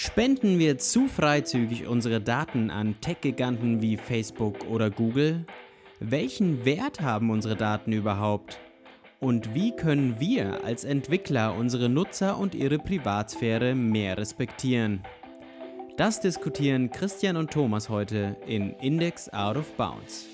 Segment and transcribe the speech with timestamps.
[0.00, 5.44] Spenden wir zu freizügig unsere Daten an Tech-Giganten wie Facebook oder Google?
[5.98, 8.60] Welchen Wert haben unsere Daten überhaupt?
[9.18, 15.02] Und wie können wir als Entwickler unsere Nutzer und ihre Privatsphäre mehr respektieren?
[15.96, 20.26] Das diskutieren Christian und Thomas heute in Index Out of Bounds.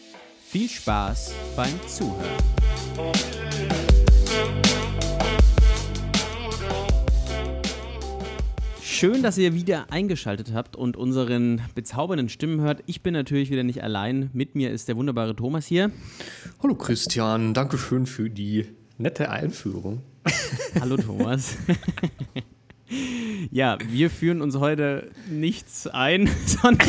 [0.47, 2.21] Viel Spaß beim Zuhören.
[9.05, 12.83] Schön, dass ihr wieder eingeschaltet habt und unseren bezaubernden Stimmen hört.
[12.87, 14.31] Ich bin natürlich wieder nicht allein.
[14.33, 15.91] Mit mir ist der wunderbare Thomas hier.
[16.63, 20.01] Hallo Christian, danke schön für die nette Einführung.
[20.81, 21.59] Hallo Thomas.
[23.51, 26.89] ja, wir führen uns heute nichts ein, sondern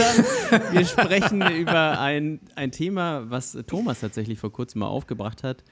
[0.72, 5.66] wir sprechen über ein, ein Thema, was Thomas tatsächlich vor kurzem mal aufgebracht hat,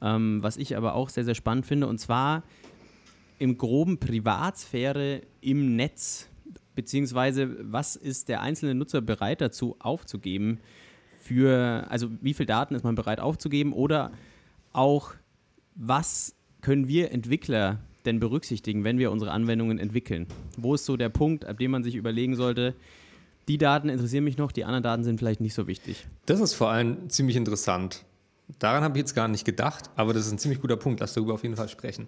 [0.00, 1.86] ähm, was ich aber auch sehr, sehr spannend finde.
[1.86, 2.42] Und zwar
[3.42, 6.28] im groben Privatsphäre im Netz,
[6.76, 10.60] beziehungsweise was ist der einzelne Nutzer bereit dazu aufzugeben
[11.20, 14.12] für, also wie viel Daten ist man bereit aufzugeben oder
[14.72, 15.14] auch
[15.74, 20.28] was können wir Entwickler denn berücksichtigen, wenn wir unsere Anwendungen entwickeln?
[20.56, 22.76] Wo ist so der Punkt, ab dem man sich überlegen sollte,
[23.48, 26.06] die Daten interessieren mich noch, die anderen Daten sind vielleicht nicht so wichtig?
[26.26, 28.04] Das ist vor allem ziemlich interessant.
[28.60, 31.00] Daran habe ich jetzt gar nicht gedacht, aber das ist ein ziemlich guter Punkt.
[31.00, 32.06] Lass darüber auf jeden Fall sprechen.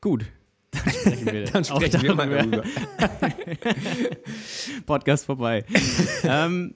[0.00, 0.24] Gut.
[0.70, 2.62] Dann sprechen wir, Dann sprechen wir mal darüber.
[4.86, 5.64] Podcast vorbei.
[6.22, 6.74] ähm,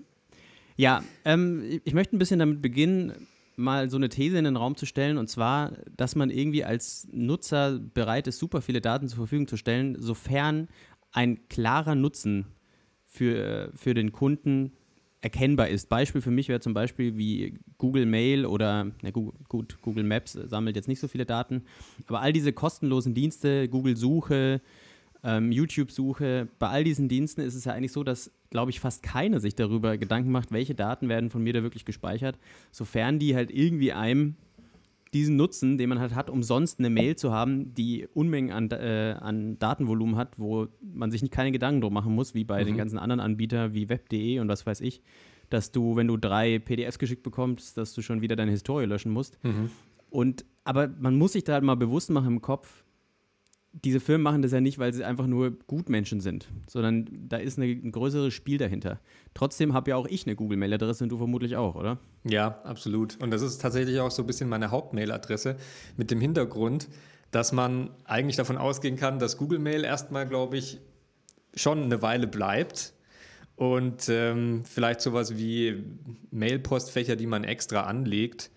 [0.76, 4.76] ja, ähm, ich möchte ein bisschen damit beginnen, mal so eine These in den Raum
[4.76, 9.18] zu stellen, und zwar, dass man irgendwie als Nutzer bereit ist, super viele Daten zur
[9.18, 10.68] Verfügung zu stellen, sofern
[11.12, 12.46] ein klarer Nutzen
[13.06, 14.72] für, für den Kunden
[15.24, 15.88] erkennbar ist.
[15.88, 20.76] Beispiel für mich wäre zum Beispiel wie Google Mail oder, na gut, Google Maps sammelt
[20.76, 21.62] jetzt nicht so viele Daten,
[22.06, 24.60] aber all diese kostenlosen Dienste, Google Suche,
[25.24, 29.02] ähm, YouTube-Suche, bei all diesen Diensten ist es ja eigentlich so, dass, glaube ich, fast
[29.02, 32.38] keiner sich darüber Gedanken macht, welche Daten werden von mir da wirklich gespeichert,
[32.70, 34.36] sofern die halt irgendwie einem
[35.14, 39.16] diesen Nutzen, den man halt hat, umsonst eine Mail zu haben, die Unmengen an, äh,
[39.18, 42.66] an Datenvolumen hat, wo man sich nicht keine Gedanken drum machen muss, wie bei mhm.
[42.66, 45.00] den ganzen anderen Anbietern wie web.de und was weiß ich,
[45.50, 49.12] dass du, wenn du drei PDFs geschickt bekommst, dass du schon wieder deine Historie löschen
[49.12, 49.38] musst.
[49.44, 49.70] Mhm.
[50.10, 52.83] Und aber man muss sich da halt mal bewusst machen im Kopf,
[53.82, 57.58] diese Firmen machen das ja nicht, weil sie einfach nur Gutmenschen sind, sondern da ist
[57.58, 59.00] eine, ein größeres Spiel dahinter.
[59.34, 61.98] Trotzdem habe ja auch ich eine Google-Mail-Adresse und du vermutlich auch, oder?
[62.22, 63.20] Ja, absolut.
[63.20, 65.56] Und das ist tatsächlich auch so ein bisschen meine Haupt-Mail-Adresse
[65.96, 66.88] mit dem Hintergrund,
[67.32, 70.78] dass man eigentlich davon ausgehen kann, dass Google Mail erstmal, glaube ich,
[71.54, 72.92] schon eine Weile bleibt.
[73.56, 75.82] Und ähm, vielleicht sowas wie
[76.30, 78.50] Mail-Postfächer, die man extra anlegt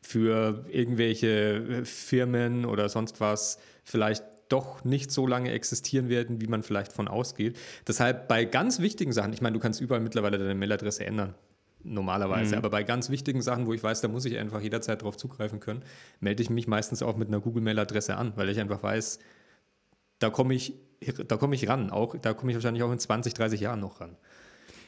[0.00, 6.62] für irgendwelche Firmen oder sonst was, vielleicht doch nicht so lange existieren werden, wie man
[6.62, 7.58] vielleicht von ausgeht.
[7.86, 11.34] Deshalb bei ganz wichtigen Sachen, ich meine, du kannst überall mittlerweile deine Mailadresse ändern,
[11.82, 12.58] normalerweise, mhm.
[12.58, 15.60] aber bei ganz wichtigen Sachen, wo ich weiß, da muss ich einfach jederzeit darauf zugreifen
[15.60, 15.82] können,
[16.20, 19.18] melde ich mich meistens auch mit einer Google-Mail-Adresse an, weil ich einfach weiß,
[20.18, 20.74] da komme ich,
[21.26, 24.00] da komme ich ran, auch, da komme ich wahrscheinlich auch in 20, 30 Jahren noch
[24.00, 24.16] ran.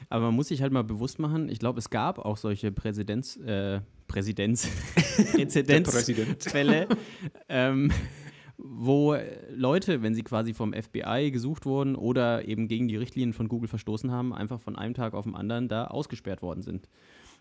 [0.09, 3.37] Aber man muss sich halt mal bewusst machen, ich glaube, es gab auch solche Präsidenz,
[3.37, 4.69] äh, Präsidenz,
[5.33, 6.87] Präzedenzfälle,
[7.49, 7.91] ähm,
[8.65, 9.17] wo
[9.51, 13.69] Leute, wenn sie quasi vom FBI gesucht wurden oder eben gegen die Richtlinien von Google
[13.69, 16.89] verstoßen haben, einfach von einem Tag auf den anderen da ausgesperrt worden sind.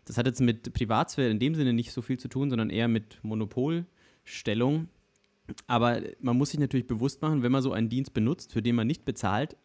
[0.05, 2.87] Das hat jetzt mit Privatsphäre in dem Sinne nicht so viel zu tun, sondern eher
[2.87, 4.87] mit Monopolstellung.
[5.67, 8.75] Aber man muss sich natürlich bewusst machen, wenn man so einen Dienst benutzt, für den
[8.75, 9.55] man nicht bezahlt,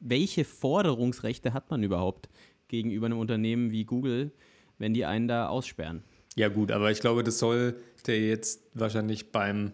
[0.00, 2.28] welche Forderungsrechte hat man überhaupt
[2.68, 4.32] gegenüber einem Unternehmen wie Google,
[4.78, 6.02] wenn die einen da aussperren?
[6.34, 9.72] Ja gut, aber ich glaube, das sollte jetzt wahrscheinlich beim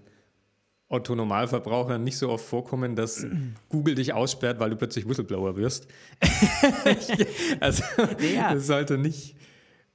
[0.91, 3.25] Otto Normalverbraucher nicht so oft vorkommen, dass
[3.69, 5.87] Google dich aussperrt, weil du plötzlich Whistleblower wirst.
[7.61, 7.85] also
[8.35, 8.53] ja.
[8.53, 9.37] das sollte nicht.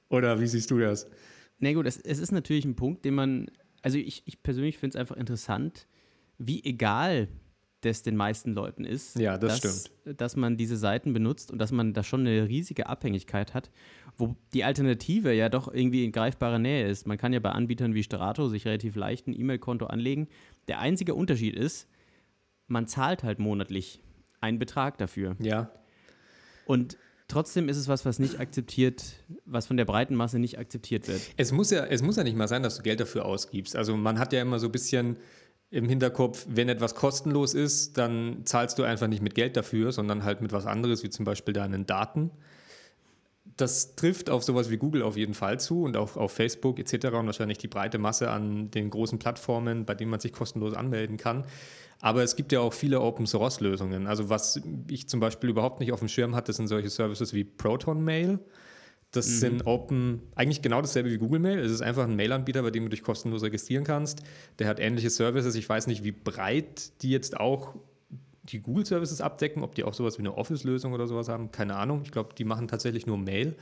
[0.08, 1.04] Oder wie siehst du das?
[1.58, 3.50] Na nee, gut, es, es, ist natürlich ein Punkt, den man,
[3.82, 5.86] also ich, ich persönlich finde es einfach interessant,
[6.38, 7.28] wie egal
[7.82, 10.20] das den meisten Leuten ist, ja, das dass, stimmt.
[10.20, 13.70] dass man diese Seiten benutzt und dass man da schon eine riesige Abhängigkeit hat,
[14.18, 17.06] wo die Alternative ja doch irgendwie in greifbarer Nähe ist.
[17.06, 20.28] Man kann ja bei Anbietern wie Strato sich relativ leicht ein E-Mail-Konto anlegen.
[20.68, 21.88] Der einzige Unterschied ist,
[22.66, 24.00] man zahlt halt monatlich
[24.40, 25.36] einen Betrag dafür.
[25.38, 25.70] Ja.
[26.64, 26.96] Und
[27.28, 29.04] trotzdem ist es was, was nicht akzeptiert,
[29.44, 31.20] was von der breiten Masse nicht akzeptiert wird.
[31.36, 33.76] Es muss ja, es muss ja nicht mal sein, dass du Geld dafür ausgibst.
[33.76, 35.16] Also man hat ja immer so ein bisschen
[35.70, 40.22] im Hinterkopf, wenn etwas kostenlos ist, dann zahlst du einfach nicht mit Geld dafür, sondern
[40.24, 42.30] halt mit was anderes, wie zum Beispiel deinen Daten.
[43.56, 47.06] Das trifft auf sowas wie Google auf jeden Fall zu und auch auf Facebook etc.
[47.06, 51.16] und wahrscheinlich die breite Masse an den großen Plattformen, bei denen man sich kostenlos anmelden
[51.16, 51.44] kann.
[52.00, 54.06] Aber es gibt ja auch viele Open-Source-Lösungen.
[54.06, 57.44] Also was ich zum Beispiel überhaupt nicht auf dem Schirm hatte, sind solche Services wie
[57.44, 58.38] Proton Mail.
[59.12, 59.38] Das mhm.
[59.38, 61.58] sind Open, eigentlich genau dasselbe wie Google Mail.
[61.58, 64.22] Es ist einfach ein Mail-Anbieter, bei dem du dich kostenlos registrieren kannst.
[64.58, 65.54] Der hat ähnliche Services.
[65.54, 67.74] Ich weiß nicht, wie breit die jetzt auch
[68.48, 71.50] die Google-Services abdecken, ob die auch sowas wie eine Office-Lösung oder sowas haben.
[71.50, 72.02] Keine Ahnung.
[72.04, 73.56] Ich glaube, die machen tatsächlich nur Mail.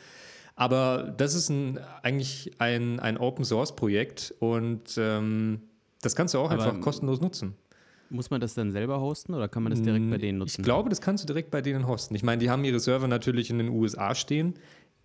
[0.56, 5.62] Aber das ist ein, eigentlich ein, ein Open-Source-Projekt und ähm,
[6.00, 7.54] das kannst du auch Aber einfach kostenlos nutzen.
[8.10, 10.60] Muss man das dann selber hosten oder kann man das direkt bei denen nutzen?
[10.60, 12.14] Ich glaube, das kannst du direkt bei denen hosten.
[12.14, 14.54] Ich meine, die haben ihre Server natürlich in den USA stehen,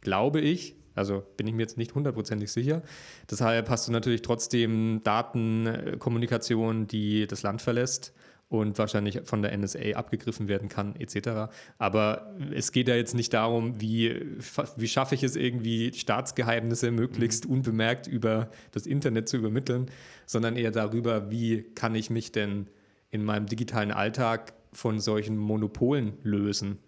[0.02, 0.76] glaube ich.
[0.94, 2.84] Also bin ich mir jetzt nicht hundertprozentig sicher.
[3.32, 8.14] Deshalb hast du natürlich trotzdem Datenkommunikation, die das Land verlässt
[8.50, 11.52] und wahrscheinlich von der NSA abgegriffen werden kann, etc.
[11.78, 14.38] Aber es geht ja jetzt nicht darum, wie,
[14.76, 17.54] wie schaffe ich es irgendwie, Staatsgeheimnisse möglichst mhm.
[17.54, 19.92] unbemerkt über das Internet zu übermitteln,
[20.26, 22.68] sondern eher darüber, wie kann ich mich denn
[23.12, 26.80] in meinem digitalen Alltag von solchen Monopolen lösen.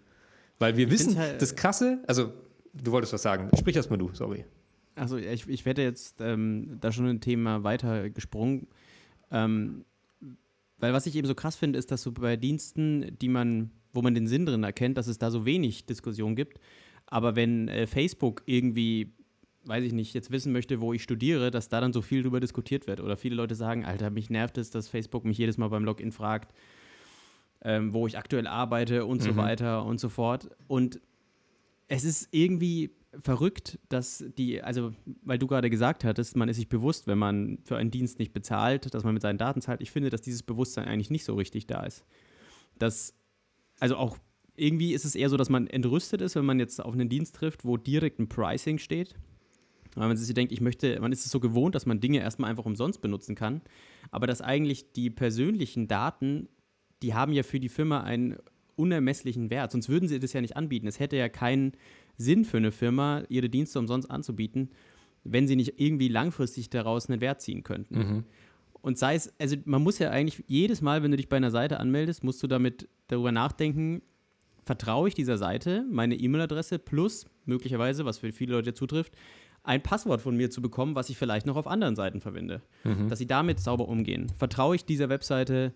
[0.58, 2.32] Weil wir ich wissen, halt, das Krasse, also
[2.74, 4.44] du wolltest was sagen, sprich erst mal du, sorry.
[4.94, 8.66] Also ich, ich werde jetzt ähm, da schon ein Thema weiter gesprungen.
[9.30, 9.84] Ähm,
[10.82, 14.02] weil was ich eben so krass finde, ist, dass so bei Diensten, die man, wo
[14.02, 16.58] man den Sinn drin erkennt, dass es da so wenig Diskussion gibt.
[17.06, 19.12] Aber wenn äh, Facebook irgendwie
[19.64, 22.40] weiß ich nicht, jetzt wissen möchte, wo ich studiere, dass da dann so viel drüber
[22.40, 23.00] diskutiert wird.
[23.00, 26.10] Oder viele Leute sagen, Alter, mich nervt es, dass Facebook mich jedes Mal beim Login
[26.10, 26.52] fragt,
[27.62, 29.24] ähm, wo ich aktuell arbeite und mhm.
[29.24, 30.50] so weiter und so fort.
[30.66, 31.00] Und
[31.86, 32.90] es ist irgendwie
[33.20, 34.92] verrückt, dass die, also
[35.22, 38.32] weil du gerade gesagt hattest, man ist sich bewusst, wenn man für einen Dienst nicht
[38.32, 39.80] bezahlt, dass man mit seinen Daten zahlt.
[39.80, 42.04] Ich finde, dass dieses Bewusstsein eigentlich nicht so richtig da ist.
[42.78, 43.14] Dass,
[43.80, 44.16] also auch
[44.56, 47.34] irgendwie ist es eher so, dass man entrüstet ist, wenn man jetzt auf einen Dienst
[47.36, 49.14] trifft, wo direkt ein Pricing steht
[49.94, 52.50] weil man sich denkt, ich möchte, man ist es so gewohnt, dass man Dinge erstmal
[52.50, 53.60] einfach umsonst benutzen kann,
[54.10, 56.48] aber dass eigentlich die persönlichen Daten,
[57.02, 58.38] die haben ja für die Firma einen
[58.82, 60.86] unermesslichen Wert, sonst würden sie das ja nicht anbieten.
[60.86, 61.72] Es hätte ja keinen
[62.16, 64.70] Sinn für eine Firma, ihre Dienste umsonst anzubieten,
[65.24, 67.98] wenn sie nicht irgendwie langfristig daraus einen Wert ziehen könnten.
[67.98, 68.24] Mhm.
[68.80, 71.52] Und sei es, also man muss ja eigentlich jedes Mal, wenn du dich bei einer
[71.52, 74.02] Seite anmeldest, musst du damit darüber nachdenken,
[74.64, 79.14] vertraue ich dieser Seite, meine E-Mail-Adresse plus möglicherweise, was für viele Leute zutrifft,
[79.64, 82.62] ein Passwort von mir zu bekommen, was ich vielleicht noch auf anderen Seiten verwende.
[82.82, 83.08] Mhm.
[83.08, 84.32] Dass sie damit sauber umgehen.
[84.36, 85.72] Vertraue ich dieser Webseite,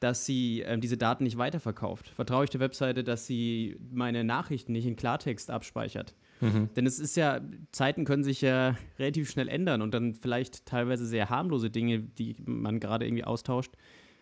[0.00, 2.08] dass sie äh, diese Daten nicht weiterverkauft?
[2.08, 6.14] Vertraue ich der Webseite, dass sie meine Nachrichten nicht in Klartext abspeichert?
[6.40, 6.68] Mhm.
[6.76, 7.40] Denn es ist ja,
[7.72, 12.36] Zeiten können sich ja relativ schnell ändern und dann vielleicht teilweise sehr harmlose Dinge, die
[12.44, 13.72] man gerade irgendwie austauscht,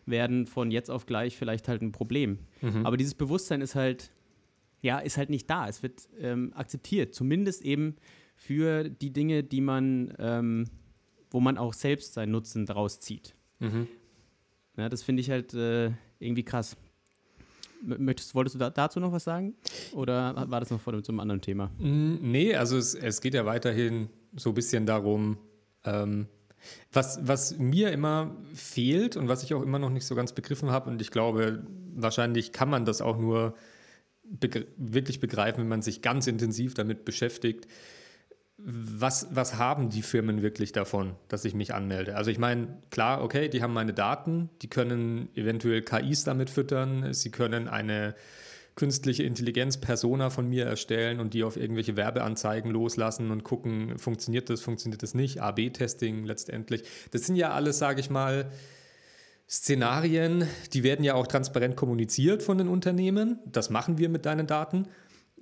[0.06, 2.38] werden von jetzt auf gleich vielleicht halt ein Problem.
[2.61, 2.87] Mhm.
[2.87, 4.12] Aber dieses Bewusstsein ist halt,
[4.81, 5.67] ja, ist halt nicht da.
[5.67, 7.15] Es wird ähm, akzeptiert.
[7.15, 7.97] Zumindest eben
[8.37, 10.67] für die Dinge, die man, ähm,
[11.31, 13.35] wo man auch selbst seinen Nutzen daraus zieht.
[13.61, 13.88] Mhm.
[14.76, 16.76] Ja, das finde ich halt äh, irgendwie krass.
[17.82, 19.55] Möchtest, wolltest du da, dazu noch was sagen?
[19.93, 21.71] Oder war das noch vor dem, zum anderen Thema?
[21.79, 25.37] Mm, nee, also es, es geht ja weiterhin so ein bisschen darum,
[25.85, 26.26] ähm,
[26.93, 30.71] was, was mir immer fehlt und was ich auch immer noch nicht so ganz begriffen
[30.71, 31.62] habe, und ich glaube,
[31.94, 33.55] wahrscheinlich kann man das auch nur
[34.25, 37.67] begr wirklich begreifen, wenn man sich ganz intensiv damit beschäftigt,
[38.56, 42.17] was, was haben die Firmen wirklich davon, dass ich mich anmelde?
[42.17, 47.12] Also ich meine, klar, okay, die haben meine Daten, die können eventuell KIs damit füttern,
[47.12, 48.15] sie können eine
[48.77, 54.63] künstliche Intelligenz-Persona von mir erstellen und die auf irgendwelche Werbeanzeigen loslassen und gucken, funktioniert das,
[54.63, 56.84] funktioniert das nicht, AB-Testing letztendlich.
[57.11, 58.51] Das sind ja alles, sage ich mal,
[59.49, 63.39] Szenarien, die werden ja auch transparent kommuniziert von den Unternehmen.
[63.44, 64.89] Das machen wir mit deinen Daten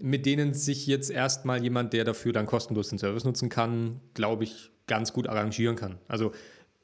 [0.02, 4.42] mit denen sich jetzt erstmal jemand, der dafür dann kostenlos den Service nutzen kann, glaube
[4.42, 5.98] ich, ganz gut arrangieren kann.
[6.08, 6.32] Also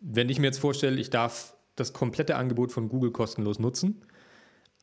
[0.01, 4.05] wenn ich mir jetzt vorstelle, ich darf das komplette Angebot von Google kostenlos nutzen,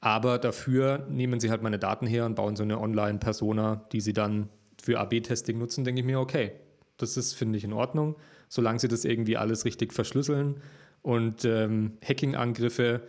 [0.01, 4.12] aber dafür nehmen sie halt meine Daten her und bauen so eine Online-Persona, die sie
[4.12, 4.50] dann
[4.84, 6.51] für AB-Testing nutzen, denke ich mir, okay,
[6.98, 8.18] das ist, finde ich, in Ordnung,
[8.50, 10.62] solange sie das irgendwie alles richtig verschlüsseln
[11.01, 13.08] und ähm, Hacking-Angriffe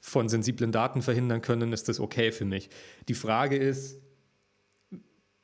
[0.00, 2.70] von sensiblen Daten verhindern können, ist das okay für mich.
[3.08, 4.00] Die Frage ist,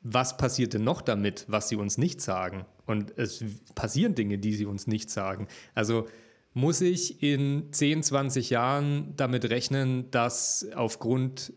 [0.00, 2.64] was passiert denn noch damit, was sie uns nicht sagen?
[2.86, 5.48] Und es passieren Dinge, die sie uns nicht sagen.
[5.74, 6.06] Also
[6.54, 11.52] muss ich in 10, 20 Jahren damit rechnen, dass aufgrund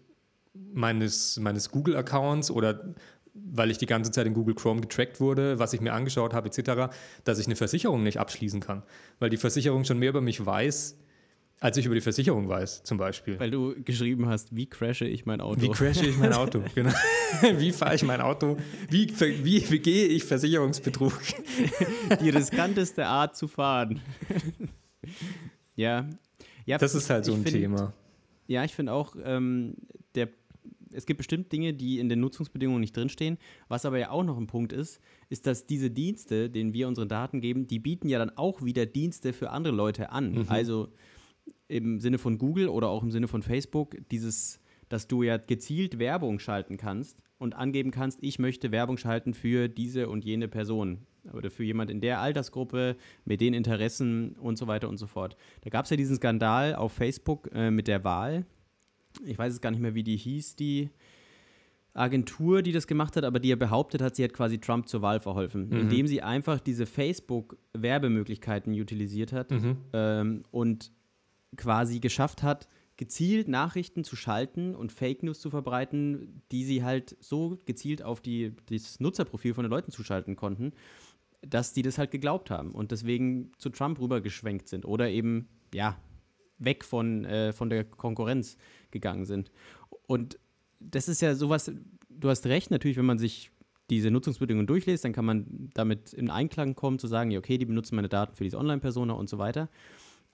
[0.53, 2.93] meines, meines Google-Accounts oder
[3.33, 6.49] weil ich die ganze Zeit in Google Chrome getrackt wurde, was ich mir angeschaut habe,
[6.49, 6.93] etc.,
[7.23, 8.83] dass ich eine Versicherung nicht abschließen kann.
[9.19, 10.97] Weil die Versicherung schon mehr über mich weiß,
[11.63, 13.39] Als ich über die Versicherung weiß, zum Beispiel.
[13.39, 15.61] Weil du geschrieben hast, wie crashe ich mein Auto?
[15.61, 16.63] Wie crashe ich mein Auto?
[16.75, 16.91] genau.
[17.57, 18.57] Wie fahre ich mein Auto?
[18.89, 19.07] Wie,
[19.43, 21.13] wie begehe ich Versicherungsbetrug?
[22.21, 24.01] die riskanteste Art zu fahren.
[25.75, 26.09] ja.
[26.65, 26.79] ja.
[26.79, 27.93] Das ist halt so ein find, Thema.
[28.47, 29.75] Ja, ich finde auch, ähm,
[30.15, 30.29] der,
[30.91, 33.37] es gibt bestimmt Dinge, die in den Nutzungsbedingungen nicht drinstehen.
[33.67, 34.99] Was aber ja auch noch ein Punkt ist,
[35.29, 38.87] ist, dass diese Dienste, denen wir unsere Daten geben, die bieten ja dann auch wieder
[38.87, 40.33] Dienste für andere Leute an.
[40.33, 40.45] Mhm.
[40.47, 40.89] Also
[41.71, 44.59] im Sinne von Google oder auch im Sinne von Facebook dieses,
[44.89, 49.67] dass du ja gezielt Werbung schalten kannst und angeben kannst, ich möchte Werbung schalten für
[49.69, 50.99] diese und jene Person
[51.33, 55.37] oder für jemand in der Altersgruppe mit den Interessen und so weiter und so fort.
[55.61, 58.45] Da gab es ja diesen Skandal auf Facebook äh, mit der Wahl.
[59.25, 60.89] Ich weiß es gar nicht mehr, wie die hieß, die
[61.93, 65.01] Agentur, die das gemacht hat, aber die ja behauptet hat, sie hat quasi Trump zur
[65.01, 65.81] Wahl verholfen, mhm.
[65.81, 69.77] indem sie einfach diese Facebook-Werbemöglichkeiten utilisiert hat mhm.
[69.93, 70.91] ähm, und
[71.57, 72.67] quasi geschafft hat,
[72.97, 78.21] gezielt Nachrichten zu schalten und Fake News zu verbreiten, die sie halt so gezielt auf
[78.21, 80.73] die, das Nutzerprofil von den Leuten zuschalten konnten,
[81.41, 85.97] dass die das halt geglaubt haben und deswegen zu Trump rübergeschwenkt sind oder eben, ja,
[86.59, 88.55] weg von, äh, von der Konkurrenz
[88.91, 89.51] gegangen sind.
[90.05, 90.37] Und
[90.79, 91.71] das ist ja sowas,
[92.09, 93.51] du hast recht, natürlich, wenn man sich
[93.89, 97.95] diese Nutzungsbedingungen durchliest, dann kann man damit in Einklang kommen, zu sagen, okay, die benutzen
[97.95, 99.69] meine Daten für diese Online-Persona und so weiter.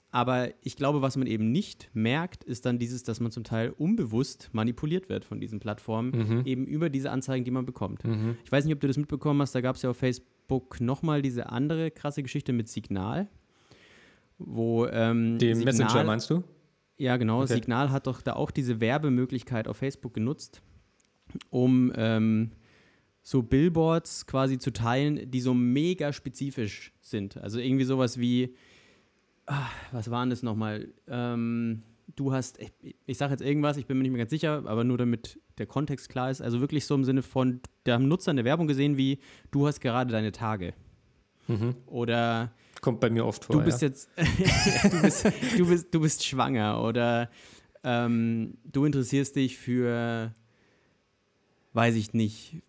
[0.10, 3.74] Aber ich glaube, was man eben nicht merkt, ist dann dieses, dass man zum Teil
[3.78, 6.46] unbewusst manipuliert wird von diesen Plattformen, mhm.
[6.46, 8.06] eben über diese Anzeigen, die man bekommt.
[8.06, 8.38] Mhm.
[8.46, 11.22] Ich weiß nicht, ob du das mitbekommen hast, da gab es ja auf Facebook nochmal
[11.22, 13.28] diese andere krasse Geschichte mit Signal,
[14.38, 16.44] wo ähm, Den Signal, Messenger meinst du?
[16.98, 17.42] Ja, genau.
[17.42, 17.56] Okay.
[17.56, 20.62] Signal hat doch da auch diese Werbemöglichkeit auf Facebook genutzt,
[21.50, 22.52] um ähm,
[23.22, 27.36] so Billboards quasi zu teilen, die so mega spezifisch sind.
[27.38, 28.56] Also irgendwie sowas wie
[29.48, 30.90] ach, was waren das nochmal?
[31.08, 31.84] Ähm,
[32.16, 32.72] du hast, ich,
[33.06, 35.66] ich sage jetzt irgendwas, ich bin mir nicht mehr ganz sicher, aber nur damit der
[35.66, 36.42] Kontext klar ist.
[36.42, 39.20] Also wirklich so im Sinne von, da haben Nutzer eine Werbung gesehen wie,
[39.52, 40.74] du hast gerade deine Tage.
[41.48, 41.76] Mhm.
[41.88, 42.52] Oder
[42.82, 43.56] Kommt bei mir oft vor.
[43.56, 43.88] Du bist ja.
[43.88, 44.10] jetzt,
[44.92, 45.26] du, bist,
[45.58, 47.30] du, bist, du bist schwanger oder
[47.84, 50.34] ähm, du interessierst dich für,
[51.74, 52.62] weiß ich nicht,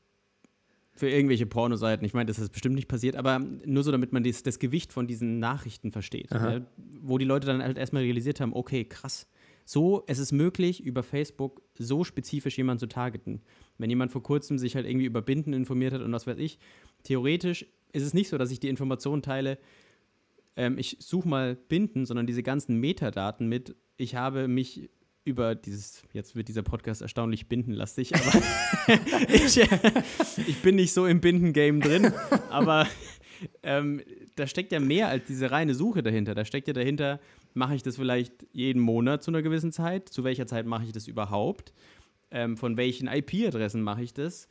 [0.99, 2.05] für irgendwelche Pornoseiten.
[2.05, 4.93] Ich meine, das ist bestimmt nicht passiert, aber nur so, damit man das, das Gewicht
[4.93, 6.31] von diesen Nachrichten versteht.
[6.33, 6.61] Ja,
[7.01, 9.29] wo die Leute dann halt erstmal realisiert haben, okay, krass.
[9.65, 13.43] So, es ist möglich, über Facebook so spezifisch jemanden zu targeten.
[13.77, 16.59] Wenn jemand vor kurzem sich halt irgendwie über Binden informiert hat und was weiß ich,
[17.05, 19.59] theoretisch ist es nicht so, dass ich die Informationen teile,
[20.57, 24.91] ähm, ich suche mal Binden, sondern diese ganzen Metadaten mit, ich habe mich
[25.29, 28.43] über dieses, jetzt wird dieser Podcast erstaunlich bindenlastig, aber
[29.29, 29.61] ich,
[30.47, 32.13] ich, bin nicht so im Binden-Game drin,
[32.51, 32.87] aber
[33.63, 34.01] ähm,
[34.37, 36.35] da steckt ja mehr als diese reine Suche dahinter.
[36.35, 37.21] Da steckt ja dahinter,
[37.55, 40.09] mache ich das vielleicht jeden Monat zu einer gewissen Zeit?
[40.09, 41.73] Zu welcher Zeit mache ich das überhaupt?
[42.31, 44.49] Ähm, von welchen IP-Adressen mache ich das?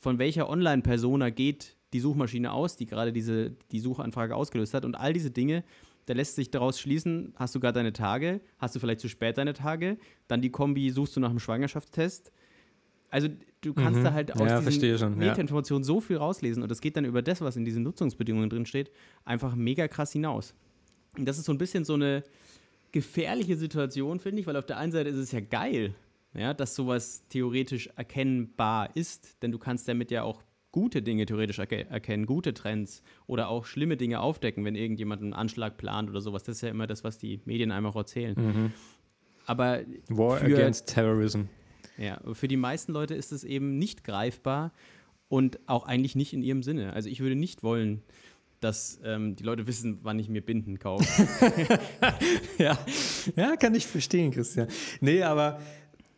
[0.00, 4.84] Von welcher Online-Persona geht die Suchmaschine aus, die gerade diese, die Suchanfrage ausgelöst hat?
[4.84, 5.64] Und all diese Dinge
[6.06, 9.38] da lässt sich daraus schließen, hast du gerade deine Tage, hast du vielleicht zu spät
[9.38, 9.98] deine Tage,
[10.28, 12.32] dann die Kombi suchst du nach einem Schwangerschaftstest.
[13.10, 13.28] Also
[13.60, 14.04] du kannst mhm.
[14.04, 15.86] da halt aus ja, diesen Metainformationen ja.
[15.86, 18.90] so viel rauslesen und das geht dann über das, was in diesen Nutzungsbedingungen drin steht,
[19.24, 20.54] einfach mega krass hinaus.
[21.16, 22.22] Und das ist so ein bisschen so eine
[22.92, 25.94] gefährliche Situation, finde ich, weil auf der einen Seite ist es ja geil,
[26.34, 30.42] ja, dass sowas theoretisch erkennbar ist, denn du kannst damit ja auch
[30.76, 35.78] gute Dinge theoretisch erkennen, gute Trends oder auch schlimme Dinge aufdecken, wenn irgendjemand einen Anschlag
[35.78, 36.42] plant oder sowas.
[36.42, 38.34] Das ist ja immer das, was die Medien einem auch erzählen.
[38.36, 38.72] Mhm.
[39.46, 41.44] Aber War für, against Terrorism.
[41.96, 44.70] Ja, für die meisten Leute ist es eben nicht greifbar
[45.28, 46.92] und auch eigentlich nicht in ihrem Sinne.
[46.92, 48.02] Also ich würde nicht wollen,
[48.60, 51.06] dass ähm, die Leute wissen, wann ich mir Binden kaufe.
[52.58, 52.78] ja.
[53.34, 54.68] ja, kann ich verstehen, Christian.
[55.00, 55.58] Nee, aber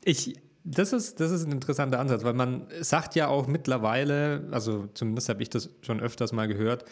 [0.02, 0.34] ich,
[0.64, 5.28] das ist, das ist ein interessanter Ansatz, weil man sagt ja auch mittlerweile, also zumindest
[5.28, 6.84] habe ich das schon öfters mal gehört,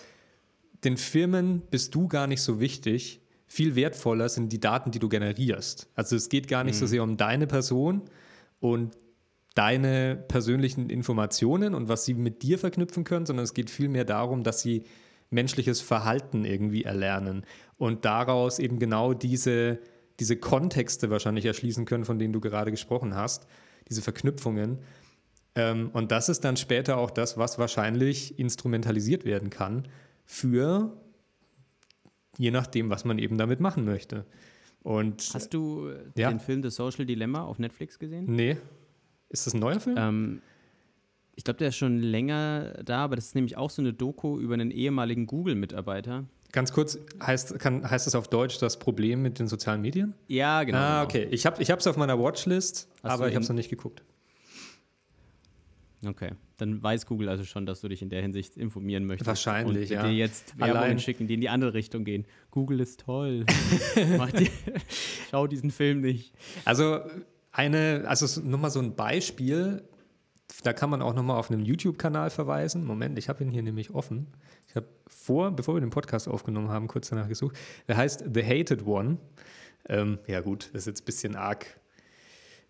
[0.85, 3.21] den Firmen bist du gar nicht so wichtig.
[3.47, 5.89] Viel wertvoller sind die Daten, die du generierst.
[5.95, 6.81] Also es geht gar nicht mhm.
[6.81, 8.03] so sehr um deine Person
[8.61, 8.97] und
[9.55, 14.43] deine persönlichen Informationen und was sie mit dir verknüpfen können, sondern es geht vielmehr darum,
[14.43, 14.85] dass sie
[15.31, 17.45] menschliches Verhalten irgendwie erlernen
[17.79, 19.81] und daraus eben genau diese,
[20.21, 23.47] diese Kontexte wahrscheinlich erschließen können, von denen du gerade gesprochen hast
[23.89, 24.79] diese Verknüpfungen.
[25.55, 29.89] Ähm, und das ist dann später auch das, was wahrscheinlich instrumentalisiert werden kann
[30.25, 31.01] für
[32.39, 34.27] je nachdem, was man eben damit machen möchte.
[34.83, 36.29] Und, Hast du ja?
[36.29, 38.27] den Film The Social Dilemma auf Netflix gesehen?
[38.29, 38.59] Nee.
[39.31, 39.97] Ist das ein neuer Film?
[39.99, 40.43] Ähm,
[41.35, 44.39] ich glaube, der ist schon länger da, aber das ist nämlich auch so eine Doku
[44.39, 49.39] über einen ehemaligen Google-Mitarbeiter, Ganz kurz, heißt, kann, heißt das auf Deutsch das Problem mit
[49.39, 50.15] den sozialen Medien?
[50.29, 50.79] Ja, genau.
[50.79, 51.25] Ah, genau.
[51.25, 51.29] okay.
[51.35, 54.03] Ich habe es auf meiner Watchlist, Hast aber ich habe es noch nicht geguckt.
[56.05, 59.27] Okay, dann weiß Google also schon, dass du dich in der Hinsicht informieren möchtest.
[59.27, 60.03] Wahrscheinlich, und ja.
[60.07, 62.27] dir jetzt Werbungen Allein- schicken, die in die andere Richtung gehen.
[62.51, 63.45] Google ist toll.
[64.19, 64.49] Mach dir,
[65.31, 66.33] schau diesen Film nicht.
[66.65, 67.01] Also
[67.51, 69.83] eine, also s- nur mal so ein Beispiel,
[70.63, 72.85] da kann man auch nochmal auf einen YouTube-Kanal verweisen.
[72.85, 74.29] Moment, ich habe ihn hier nämlich offen.
[74.77, 77.57] Ich habe vor, bevor wir den Podcast aufgenommen haben, kurz danach gesucht.
[77.89, 79.17] Der heißt The Hated One.
[79.89, 81.67] Ähm, ja gut, das ist jetzt ein bisschen arg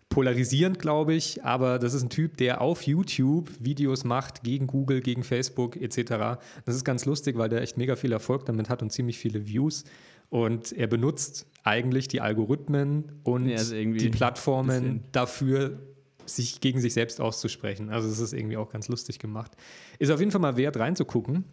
[0.07, 5.01] polarisierend, glaube ich, aber das ist ein Typ, der auf YouTube Videos macht gegen Google,
[5.01, 6.39] gegen Facebook etc.
[6.63, 9.45] Das ist ganz lustig, weil der echt mega viel Erfolg damit hat und ziemlich viele
[9.45, 9.83] Views.
[10.29, 15.77] Und er benutzt eigentlich die Algorithmen und Ja, irgendwie die Plattformen dafür,
[16.25, 17.89] sich gegen sich selbst auszusprechen.
[17.89, 19.51] Also es ist irgendwie auch ganz lustig gemacht.
[19.99, 21.43] Ist auf jeden Fall mal wert reinzugucken.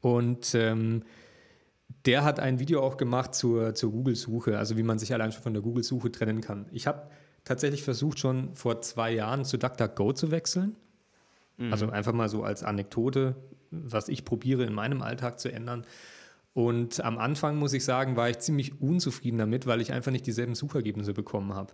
[0.00, 1.02] Und ähm,
[2.06, 5.42] der hat ein Video auch gemacht zur, zur Google-Suche, also wie man sich allein schon
[5.42, 6.66] von der Google-Suche trennen kann.
[6.72, 7.10] Ich habe
[7.44, 10.76] tatsächlich versucht, schon vor zwei Jahren zu DuckDuckGo zu wechseln.
[11.72, 13.36] Also einfach mal so als Anekdote,
[13.70, 15.84] was ich probiere in meinem Alltag zu ändern.
[16.52, 20.26] Und am Anfang, muss ich sagen, war ich ziemlich unzufrieden damit, weil ich einfach nicht
[20.26, 21.72] dieselben Suchergebnisse bekommen habe.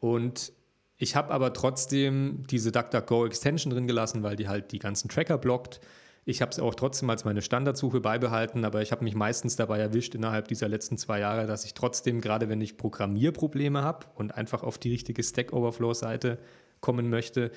[0.00, 0.52] Und
[0.96, 5.80] ich habe aber trotzdem diese DuckDuckGo-Extension drin gelassen, weil die halt die ganzen Tracker blockt.
[6.28, 9.78] Ich habe es auch trotzdem als meine Standardsuche beibehalten, aber ich habe mich meistens dabei
[9.78, 14.34] erwischt innerhalb dieser letzten zwei Jahre, dass ich trotzdem, gerade wenn ich Programmierprobleme habe und
[14.34, 16.38] einfach auf die richtige Stack Overflow-Seite
[16.80, 17.52] kommen möchte,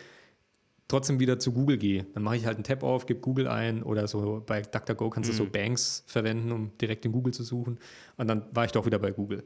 [0.88, 2.06] trotzdem wieder zu Google gehe.
[2.14, 5.32] Dann mache ich halt einen Tab auf, gebe Google ein oder so bei DuckDuckGo kannst
[5.32, 7.80] du so Banks verwenden, um direkt in Google zu suchen.
[8.18, 9.44] Und dann war ich doch wieder bei Google.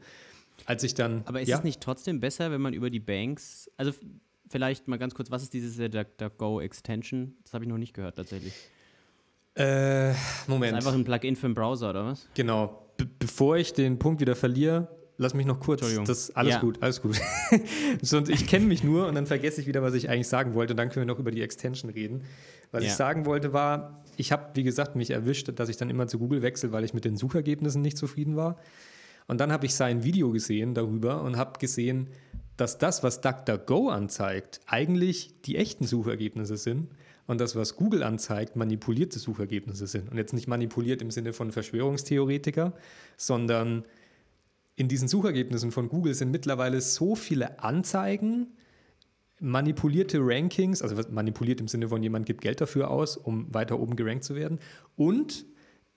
[0.65, 1.23] Als ich dann.
[1.27, 3.93] Aber ist ja, es nicht trotzdem besser, wenn man über die Banks, also
[4.49, 7.35] vielleicht mal ganz kurz, was ist dieses äh, DuckDuckGo Extension?
[7.43, 8.53] Das habe ich noch nicht gehört tatsächlich.
[9.55, 10.71] Äh, Das Moment.
[10.73, 12.27] ist einfach ein Plugin für den Browser, oder was?
[12.33, 12.87] Genau.
[12.97, 15.81] Be bevor ich den Punkt wieder verliere, lass mich noch kurz.
[15.81, 16.05] Entschuldigung.
[16.05, 16.59] Das alles Ja.
[16.59, 17.19] gut, alles gut.
[18.01, 20.73] Sonst ich kenne mich nur und dann vergesse ich wieder, was ich eigentlich sagen wollte.
[20.73, 22.23] Und dann können wir noch über die Extension reden.
[22.71, 22.89] Was Ja.
[22.89, 26.19] ich sagen wollte war, ich habe, wie gesagt, mich erwischt, dass ich dann immer zu
[26.19, 28.57] Google wechsle, weil ich mit den Suchergebnissen nicht zufrieden war.
[29.27, 32.09] Und dann habe ich sein Video gesehen darüber und habe gesehen,
[32.57, 36.89] dass das, was DuckDuckGo anzeigt, eigentlich die echten Suchergebnisse sind
[37.27, 40.11] und das, was Google anzeigt, manipulierte Suchergebnisse sind.
[40.11, 42.73] Und jetzt nicht manipuliert im Sinne von Verschwörungstheoretiker,
[43.17, 43.85] sondern
[44.75, 48.47] in diesen Suchergebnissen von Google sind mittlerweile so viele Anzeigen,
[49.39, 53.95] manipulierte Rankings, also manipuliert im Sinne von jemand gibt Geld dafür aus, um weiter oben
[53.95, 54.59] gerankt zu werden
[54.95, 55.45] und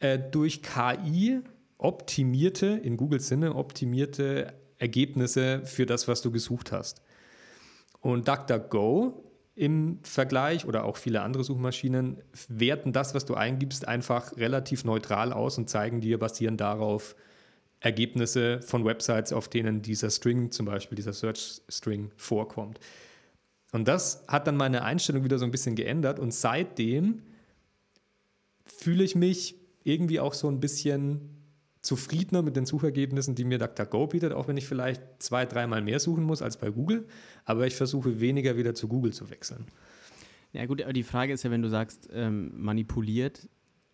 [0.01, 1.41] äh, durch KI
[1.79, 7.03] optimierte, in Googles Sinne, optimierte Ergebnisse für das, was du gesucht hast.
[8.01, 9.25] Und DuckDuckGo
[9.57, 15.33] im Vergleich oder auch viele andere Suchmaschinen werten das, was du eingibst, einfach relativ neutral
[15.33, 17.17] aus und zeigen dir basierend darauf
[17.81, 22.81] Ergebnisse von Websites, auf denen dieser String, zum Beispiel dieser Search String, vorkommt.
[23.73, 27.23] Und das hat dann meine Einstellung wieder so ein bisschen geändert und seitdem
[28.65, 31.36] fühle ich mich irgendwie auch so ein bisschen
[31.87, 36.01] zufriedener mit den Suchergebnissen, die mir DuckDuckGo bietet, auch wenn ich vielleicht zwei, dreimal mehr
[36.01, 37.07] suchen muss als bei Google.
[37.45, 39.67] Aber ich versuche weniger wieder zu Google zu wechseln.
[40.53, 43.49] Ja gut, aber die Frage ist ja, wenn du sagst, ähm, manipuliert,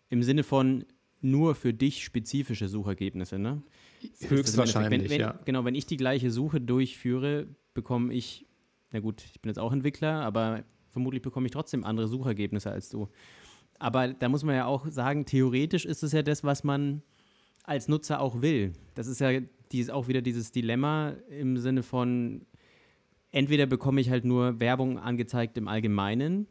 [0.09, 0.85] im Sinne von
[1.21, 3.61] nur für dich spezifische Suchergebnisse, ne?
[4.27, 5.39] Höchstwahrscheinlich, wenn, wenn, ja.
[5.45, 8.45] Genau, wenn ich die gleiche Suche durchführe, bekomme ich,
[8.91, 12.89] na gut, ich bin jetzt auch Entwickler, aber vermutlich bekomme ich trotzdem andere Suchergebnisse als
[12.89, 13.07] du.
[13.79, 17.01] Aber da muss man ja auch sagen, theoretisch ist es ja das, was man
[17.63, 18.73] als Nutzer auch will.
[18.93, 19.39] Das ist ja
[19.71, 22.45] dieses, auch wieder dieses Dilemma im Sinne von,
[23.31, 26.47] entweder bekomme ich halt nur Werbung angezeigt im Allgemeinen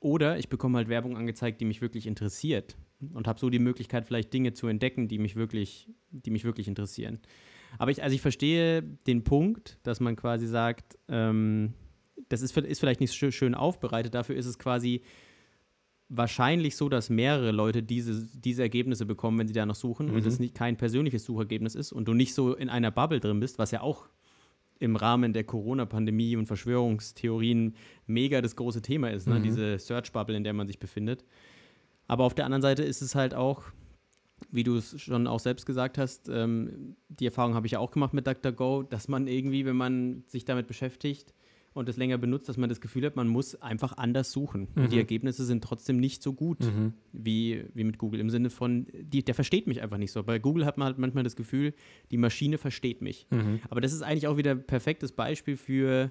[0.00, 2.76] oder ich bekomme halt Werbung angezeigt, die mich wirklich interessiert
[3.12, 6.68] und habe so die Möglichkeit, vielleicht Dinge zu entdecken, die mich wirklich, die mich wirklich
[6.68, 7.20] interessieren.
[7.78, 11.74] Aber ich, also ich verstehe den Punkt, dass man quasi sagt, ähm,
[12.28, 15.02] das ist, ist vielleicht nicht schö- schön aufbereitet, dafür ist es quasi
[16.14, 20.38] wahrscheinlich so, dass mehrere Leute diese, diese Ergebnisse bekommen, wenn sie danach suchen und es
[20.38, 23.70] nicht kein persönliches Suchergebnis ist und du nicht so in einer Bubble drin bist, was
[23.70, 24.08] ja auch
[24.78, 29.40] im Rahmen der Corona-Pandemie und Verschwörungstheorien mega das große Thema ist, ne?
[29.40, 31.24] diese Search-Bubble, in der man sich befindet.
[32.08, 33.62] Aber auf der anderen Seite ist es halt auch,
[34.50, 37.92] wie du es schon auch selbst gesagt hast, ähm, die Erfahrung habe ich ja auch
[37.92, 41.32] gemacht mit DuckDuckGo, dass man irgendwie, wenn man sich damit beschäftigt
[41.74, 44.68] und es länger benutzt, dass man das Gefühl hat, man muss einfach anders suchen.
[44.74, 46.58] Und die Ergebnisse sind trotzdem nicht so gut
[47.12, 48.20] wie, wie mit Google.
[48.20, 50.22] Im Sinne von, die, der versteht mich einfach nicht so.
[50.22, 51.72] Bei Google hat man halt manchmal das Gefühl,
[52.10, 53.26] die Maschine versteht mich.
[53.70, 56.10] Aber das ist eigentlich auch wieder ein perfektes Beispiel für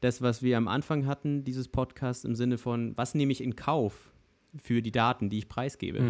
[0.00, 3.56] das, was wir am Anfang hatten, dieses Podcast, im Sinne von, was nehme ich in
[3.56, 4.12] Kauf
[4.56, 6.00] für die Daten, die ich preisgebe.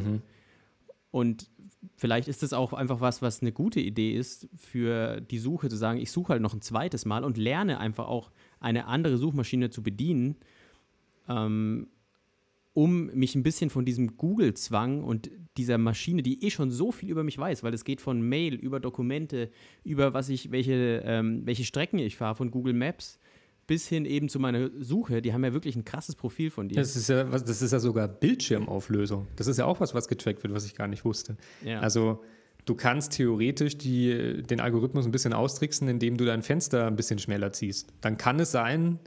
[1.10, 1.50] Und
[1.96, 5.76] vielleicht ist das auch einfach was, was eine gute Idee ist für die Suche, zu
[5.76, 8.30] sagen, ich suche halt noch ein zweites Mal und lerne einfach auch
[8.60, 10.36] eine andere Suchmaschine zu bedienen,
[11.28, 11.88] ähm,
[12.74, 17.10] um mich ein bisschen von diesem Google-Zwang und dieser Maschine, die eh schon so viel
[17.10, 19.50] über mich weiß, weil es geht von Mail über Dokumente,
[19.82, 23.18] über was ich, welche, ähm, welche Strecken ich fahre von Google Maps,
[23.66, 25.22] bis hin eben zu meiner Suche.
[25.22, 26.76] Die haben ja wirklich ein krasses Profil von dir.
[26.76, 29.26] Das ist ja, das ist ja sogar Bildschirmauflösung.
[29.36, 31.36] Das ist ja auch was, was getrackt wird, was ich gar nicht wusste.
[31.64, 31.80] Ja.
[31.80, 32.22] Also
[32.66, 37.18] du kannst theoretisch die, den Algorithmus ein bisschen austricksen, indem du dein Fenster ein bisschen
[37.18, 37.88] schneller ziehst.
[38.02, 38.98] Dann kann es sein,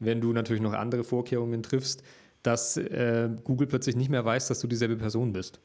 [0.00, 2.02] wenn du natürlich noch andere Vorkehrungen triffst,
[2.42, 5.60] dass äh, Google plötzlich nicht mehr weiß, dass du dieselbe Person bist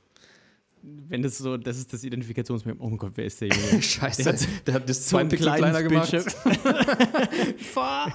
[0.82, 2.91] wenn das so, das ist das Identifikationsmerkmal.
[2.91, 3.82] Oh Gott, wer ist der Junge?
[3.82, 6.12] Scheiße, der hat, der hat das zwei Pixel kleiner gemacht.
[7.58, 8.13] Fuck!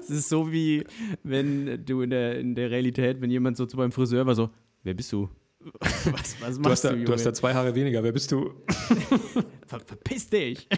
[0.00, 0.84] Es ist so wie,
[1.22, 4.50] wenn du in der, in der Realität, wenn jemand so zu meinem Friseur war, so,
[4.82, 5.28] wer bist du?
[5.80, 8.30] Was, was machst du, hast da, du, du hast da zwei Haare weniger, wer bist
[8.32, 8.52] du?
[9.66, 10.68] Ver, verpiss dich!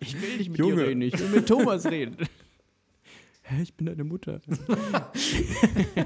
[0.00, 0.76] Ich will nicht mit Junge.
[0.76, 2.16] dir reden, ich will mit Thomas reden.
[3.42, 4.40] Hä, ich bin deine Mutter.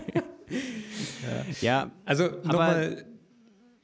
[0.01, 1.45] ja.
[1.61, 3.07] ja, also nochmal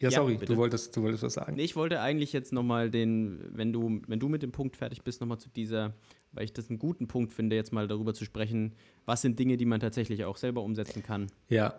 [0.00, 1.56] ja, sorry, ja, du, wolltest, du wolltest was sagen.
[1.56, 5.02] Nee, ich wollte eigentlich jetzt nochmal den, wenn du, wenn du mit dem Punkt fertig
[5.02, 5.94] bist, nochmal zu dieser,
[6.32, 8.74] weil ich das einen guten Punkt finde, jetzt mal darüber zu sprechen,
[9.06, 11.26] was sind Dinge, die man tatsächlich auch selber umsetzen kann.
[11.48, 11.74] Ja.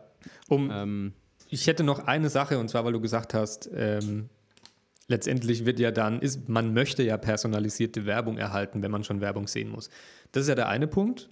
[0.49, 1.13] Um, ähm,
[1.49, 4.29] ich hätte noch eine Sache, und zwar, weil du gesagt hast, ähm,
[5.07, 9.47] letztendlich wird ja dann, ist, man möchte ja personalisierte Werbung erhalten, wenn man schon Werbung
[9.47, 9.89] sehen muss.
[10.31, 11.29] Das ist ja der eine Punkt.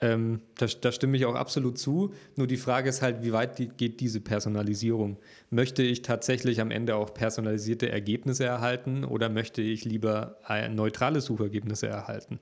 [0.00, 2.14] Ähm, da, da, stimme ich auch absolut zu.
[2.36, 5.18] Nur die Frage ist halt, wie weit die, geht diese Personalisierung?
[5.50, 10.38] Möchte ich tatsächlich am Ende auch personalisierte Ergebnisse erhalten oder möchte ich lieber
[10.70, 12.38] neutrale Suchergebnisse erhalten?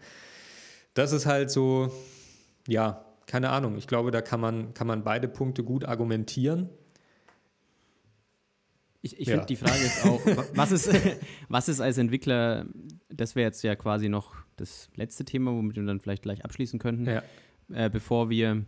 [0.92, 1.90] Das ist halt so,
[2.68, 3.76] ja, keine Ahnung.
[3.78, 6.68] Ich glaube, da kann man, kann man beide Punkte gut argumentieren.
[9.06, 9.34] Ich, ich ja.
[9.34, 10.20] finde, die Frage ist auch,
[10.54, 10.90] was ist,
[11.48, 12.66] was ist als Entwickler,
[13.08, 16.78] das wäre jetzt ja quasi noch das letzte Thema, womit wir dann vielleicht gleich abschließen
[16.78, 17.06] könnten.
[17.06, 17.22] Ja
[17.72, 18.64] äh, bevor wir,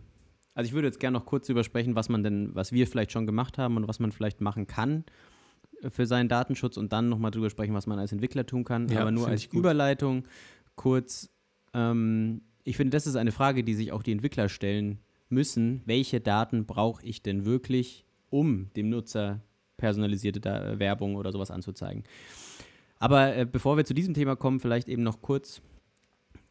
[0.53, 3.25] also ich würde jetzt gerne noch kurz übersprechen, was man denn, was wir vielleicht schon
[3.25, 5.05] gemacht haben und was man vielleicht machen kann
[5.87, 8.89] für seinen Datenschutz und dann nochmal drüber sprechen, was man als Entwickler tun kann.
[8.89, 10.25] Ja, Aber nur als Überleitung
[10.75, 11.29] kurz,
[11.73, 14.99] ähm, ich finde, das ist eine Frage, die sich auch die Entwickler stellen
[15.29, 15.81] müssen.
[15.85, 19.41] Welche Daten brauche ich denn wirklich, um dem Nutzer
[19.79, 22.03] personalisierte da Werbung oder sowas anzuzeigen?
[22.99, 25.61] Aber äh, bevor wir zu diesem Thema kommen, vielleicht eben noch kurz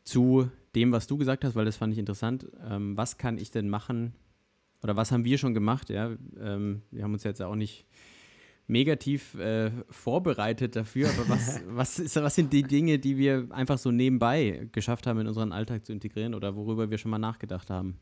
[0.02, 2.46] zu dem, was du gesagt hast, weil das fand ich interessant.
[2.68, 4.14] Ähm, was kann ich denn machen
[4.82, 5.90] oder was haben wir schon gemacht?
[5.90, 7.84] Ja, ähm, wir haben uns jetzt auch nicht
[8.68, 13.78] negativ äh, vorbereitet dafür, aber was, was, ist, was sind die Dinge, die wir einfach
[13.78, 17.70] so nebenbei geschafft haben, in unseren Alltag zu integrieren oder worüber wir schon mal nachgedacht
[17.70, 17.98] haben?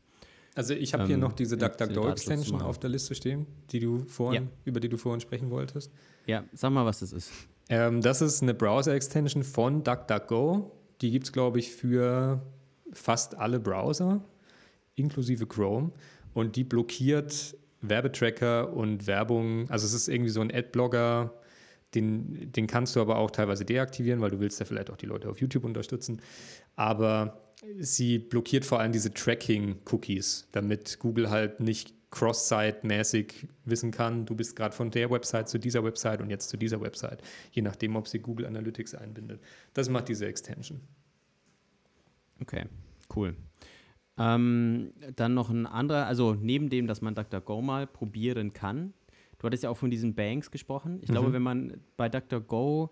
[0.57, 4.45] Also ich habe ähm, hier noch diese DuckDuckGo-Extension auf der Liste stehen, die du vorhin,
[4.45, 4.49] ja.
[4.65, 5.91] über die du vorhin sprechen wolltest.
[6.25, 7.31] Ja, sag mal, was das ist.
[7.69, 10.71] Ähm, das ist eine Browser-Extension von DuckDuckGo.
[11.01, 12.41] Die gibt es, glaube ich, für
[12.91, 14.25] fast alle Browser,
[14.95, 15.91] inklusive Chrome.
[16.33, 19.69] Und die blockiert Werbetracker und Werbung.
[19.69, 21.35] Also es ist irgendwie so ein Adblogger,
[21.93, 25.05] den, den kannst du aber auch teilweise deaktivieren, weil du willst ja vielleicht auch die
[25.05, 26.19] Leute auf YouTube unterstützen.
[26.75, 27.46] Aber
[27.79, 34.55] sie blockiert vor allem diese Tracking-Cookies, damit Google halt nicht cross-site-mäßig wissen kann, du bist
[34.55, 38.07] gerade von der Website zu dieser Website und jetzt zu dieser Website, je nachdem, ob
[38.07, 39.41] sie Google Analytics einbindet.
[39.73, 40.79] Das macht diese Extension.
[42.41, 42.65] Okay,
[43.15, 43.35] cool.
[44.17, 48.93] Ähm, dann noch ein anderer, also neben dem, dass man DuckDuckGo mal probieren kann.
[49.37, 50.99] Du hattest ja auch von diesen Banks gesprochen.
[51.01, 51.13] Ich mhm.
[51.13, 52.89] glaube, wenn man bei DuckDuckGo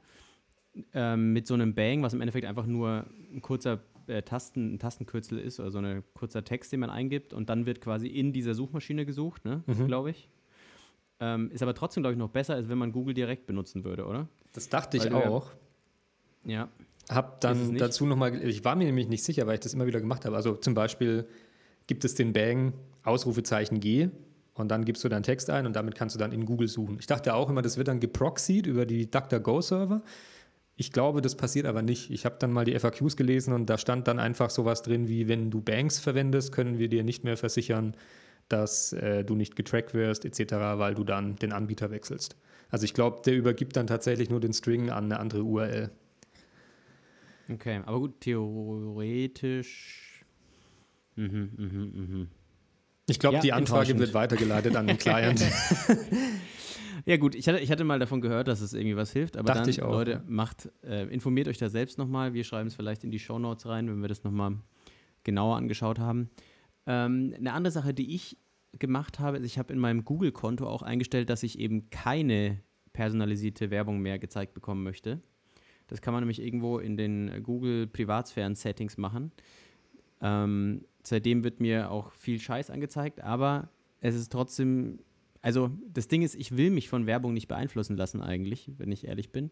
[0.94, 4.80] ähm, mit so einem Bang, was im Endeffekt einfach nur ein kurzer äh, Tasten, ein
[4.80, 8.34] Tastenkürzel ist oder so ein kurzer Text, den man eingibt und dann wird quasi in
[8.34, 9.64] dieser Suchmaschine gesucht, ne?
[9.66, 9.88] Mhm.
[9.88, 10.30] glaube ich.
[11.20, 14.06] Ähm, ist aber trotzdem, glaube ich, noch besser, als wenn man Google direkt benutzen würde,
[14.06, 14.28] oder?
[14.54, 15.52] Das dachte Weil ich auch.
[16.46, 16.52] Ja.
[16.52, 16.70] ja.
[17.10, 20.02] Hab dann dazu nochmal, ich war mir nämlich nicht sicher, weil ich das immer wieder
[20.02, 20.36] gemacht habe.
[20.36, 21.28] Also zum Beispiel
[21.88, 24.10] gibt es den Bang Ausrufezeichen G
[24.56, 26.98] und dann gibst du deinen Text ein und damit kannst du dann in Google suchen.
[27.00, 30.02] Ich dachte auch immer, das wird dann geproxied über die DuckDuckGo-Server.
[30.78, 32.12] Ich glaube, das passiert aber nicht.
[32.12, 35.28] Ich habe dann mal die FAQs gelesen und da stand dann einfach sowas drin wie,
[35.28, 37.96] wenn du Banks verwendest, können wir dir nicht mehr versichern,
[38.50, 42.36] dass äh, du nicht getrackt wirst etc., weil du dann den Anbieter wechselst.
[42.70, 45.92] Also ich glaube, der übergibt dann tatsächlich nur den String an eine andere URL.
[47.50, 50.26] Okay, aber gut, theoretisch.
[51.16, 52.28] Mhm, mhm, mhm.
[53.08, 55.44] Ich glaube, ja, die Anfrage wird weitergeleitet an den Client.
[57.06, 59.54] ja, gut, ich hatte, ich hatte mal davon gehört, dass es irgendwie was hilft, aber
[59.54, 62.34] Dachte dann, auch, Leute, macht, äh, informiert euch da selbst nochmal.
[62.34, 64.58] Wir schreiben es vielleicht in die Show Notes rein, wenn wir das nochmal
[65.24, 66.30] genauer angeschaut haben.
[66.88, 68.38] Ähm, eine andere Sache, die ich
[68.80, 72.62] gemacht habe, ich habe in meinem Google-Konto auch eingestellt, dass ich eben keine
[72.94, 75.22] personalisierte Werbung mehr gezeigt bekommen möchte.
[75.88, 79.32] Das kann man nämlich irgendwo in den Google Privatsphären-Settings machen.
[80.22, 83.70] Ähm, seitdem wird mir auch viel Scheiß angezeigt, aber
[84.02, 85.00] es ist trotzdem,
[85.42, 89.08] also das Ding ist, ich will mich von Werbung nicht beeinflussen lassen eigentlich, wenn ich
[89.08, 89.52] ehrlich bin.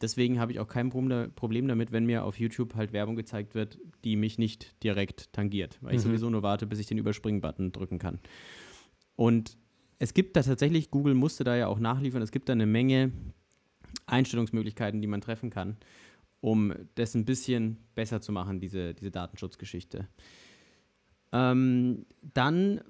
[0.00, 3.78] Deswegen habe ich auch kein Problem damit, wenn mir auf YouTube halt Werbung gezeigt wird,
[4.04, 6.08] die mich nicht direkt tangiert, weil ich mhm.
[6.08, 8.18] sowieso nur warte, bis ich den Überspringen-Button drücken kann.
[9.16, 9.58] Und
[9.98, 13.12] es gibt da tatsächlich, Google musste da ja auch nachliefern, es gibt da eine Menge
[14.06, 15.76] Einstellungsmöglichkeiten, die man treffen kann,
[16.40, 20.08] um das ein bisschen besser zu machen, diese, diese Datenschutzgeschichte.
[21.32, 22.80] Ähm, dann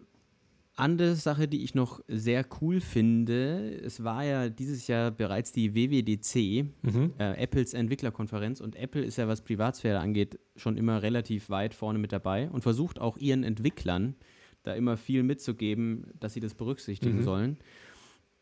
[0.80, 5.74] andere Sache, die ich noch sehr cool finde, es war ja dieses Jahr bereits die
[5.74, 7.12] WWDC, mhm.
[7.18, 11.98] äh, Apples Entwicklerkonferenz, und Apple ist ja, was Privatsphäre angeht, schon immer relativ weit vorne
[11.98, 14.14] mit dabei und versucht auch ihren Entwicklern
[14.62, 17.24] da immer viel mitzugeben, dass sie das berücksichtigen mhm.
[17.24, 17.58] sollen.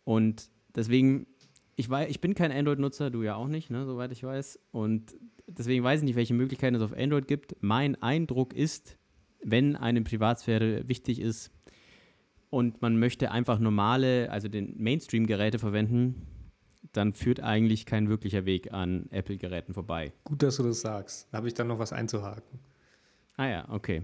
[0.04, 1.26] Und deswegen,
[1.76, 4.58] ich, weiß, ich bin kein Android-Nutzer, du ja auch nicht, ne, soweit ich weiß.
[4.70, 5.14] Und
[5.46, 7.56] deswegen weiß ich nicht, welche Möglichkeiten es auf Android gibt.
[7.60, 8.96] Mein Eindruck ist,
[9.42, 11.50] wenn eine Privatsphäre wichtig ist
[12.50, 16.26] und man möchte einfach normale, also den Mainstream-Geräte verwenden,
[16.92, 20.12] dann führt eigentlich kein wirklicher Weg an Apple-Geräten vorbei.
[20.24, 21.28] Gut, dass du das sagst.
[21.30, 22.58] Da habe ich dann noch was einzuhaken.
[23.36, 24.02] Ah ja, okay.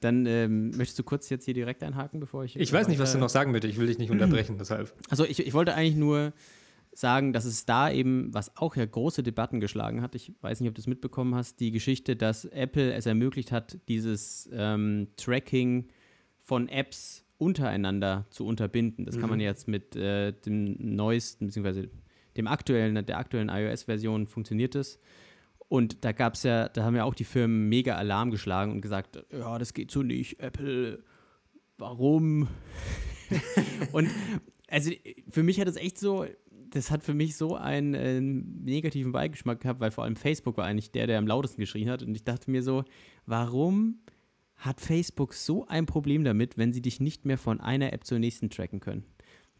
[0.00, 2.56] Dann ähm, möchtest du kurz jetzt hier direkt einhaken, bevor ich.
[2.56, 3.74] Ich weiß nicht, was du noch sagen möchtest.
[3.74, 4.94] Ich will dich nicht unterbrechen, deshalb.
[5.10, 6.32] Also, ich, ich wollte eigentlich nur
[7.00, 10.68] sagen, dass es da eben, was auch ja große Debatten geschlagen hat, ich weiß nicht,
[10.68, 15.88] ob du es mitbekommen hast, die Geschichte, dass Apple es ermöglicht hat, dieses ähm, Tracking
[16.38, 19.06] von Apps untereinander zu unterbinden.
[19.06, 19.20] Das mhm.
[19.20, 21.88] kann man jetzt mit äh, dem neuesten, beziehungsweise
[22.36, 25.00] dem aktuellen, der aktuellen iOS-Version funktioniert es.
[25.68, 28.80] Und da gab es ja, da haben ja auch die Firmen mega Alarm geschlagen und
[28.80, 31.02] gesagt, ja, das geht so nicht, Apple,
[31.78, 32.48] warum?
[33.92, 34.10] und
[34.68, 34.90] also
[35.30, 36.26] für mich hat es echt so,
[36.70, 40.64] das hat für mich so einen äh, negativen Beigeschmack gehabt, weil vor allem Facebook war
[40.64, 42.02] eigentlich der, der am lautesten geschrien hat.
[42.02, 42.84] Und ich dachte mir so,
[43.26, 44.00] warum
[44.56, 48.18] hat Facebook so ein Problem damit, wenn sie dich nicht mehr von einer App zur
[48.18, 49.04] nächsten tracken können?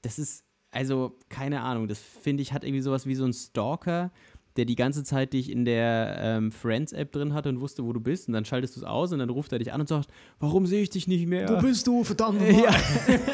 [0.02, 4.12] Das ist, also, keine Ahnung, das finde ich, hat irgendwie sowas wie so ein Stalker,
[4.56, 8.00] der die ganze Zeit dich in der ähm, Friends-App drin hatte und wusste, wo du
[8.00, 8.28] bist.
[8.28, 10.66] Und dann schaltest du es aus und dann ruft er dich an und sagt, warum
[10.66, 11.48] sehe ich dich nicht mehr?
[11.48, 12.74] Wo bist du, verdammt ja.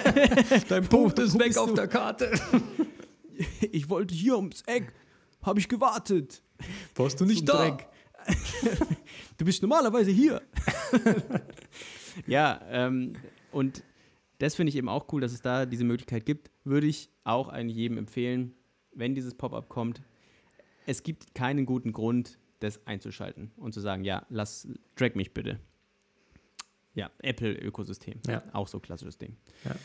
[0.68, 2.30] Dein Punkt ist weg auf der Karte.
[3.72, 4.92] ich wollte hier ums Eck.
[5.42, 6.42] Habe ich gewartet.
[6.94, 7.76] Warst du nicht da?
[9.38, 10.42] du bist normalerweise hier.
[12.26, 13.14] ja, ähm,
[13.52, 13.84] und
[14.38, 16.50] das finde ich eben auch cool, dass es da diese Möglichkeit gibt.
[16.64, 18.54] Würde ich auch eigentlich jedem empfehlen,
[18.92, 20.02] wenn dieses Pop-up kommt,
[20.86, 25.60] es gibt keinen guten Grund, das einzuschalten und zu sagen, ja, lass, drag mich bitte.
[26.94, 28.20] Ja, Apple-Ökosystem.
[28.26, 28.42] Ja.
[28.52, 29.36] Auch so klassisches Ding.
[29.64, 29.76] Ja.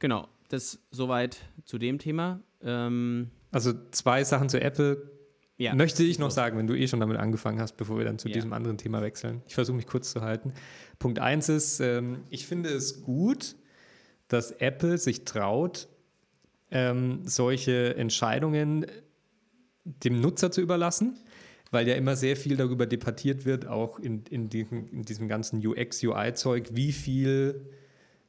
[0.00, 2.40] Genau, das soweit zu dem Thema.
[2.62, 5.10] Ähm, also zwei Sachen zu Apple
[5.56, 5.74] ja.
[5.74, 8.28] möchte ich noch sagen, wenn du eh schon damit angefangen hast, bevor wir dann zu
[8.28, 8.34] ja.
[8.34, 9.42] diesem anderen Thema wechseln.
[9.46, 10.52] Ich versuche mich kurz zu halten.
[10.98, 13.56] Punkt eins ist, ähm, ich finde es gut,
[14.28, 15.88] dass Apple sich traut,
[16.70, 18.86] ähm, solche Entscheidungen
[19.84, 21.18] dem Nutzer zu überlassen,
[21.70, 25.66] weil ja immer sehr viel darüber debattiert wird, auch in, in, diesem, in diesem ganzen
[25.66, 27.70] UX-UI-Zeug, wie viel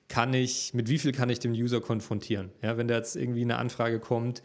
[0.10, 2.50] kann ich, mit wie viel kann ich den User konfrontieren.
[2.62, 4.42] Ja, wenn da jetzt irgendwie eine Anfrage kommt,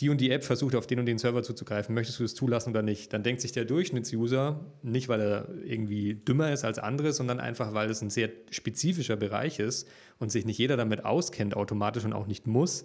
[0.00, 2.70] die und die App versucht auf den und den Server zuzugreifen, möchtest du das zulassen
[2.70, 3.14] oder nicht?
[3.14, 7.72] Dann denkt sich der Durchschnittsuser, nicht weil er irgendwie dümmer ist als andere, sondern einfach,
[7.72, 9.88] weil es ein sehr spezifischer Bereich ist
[10.18, 12.84] und sich nicht jeder damit auskennt automatisch und auch nicht muss,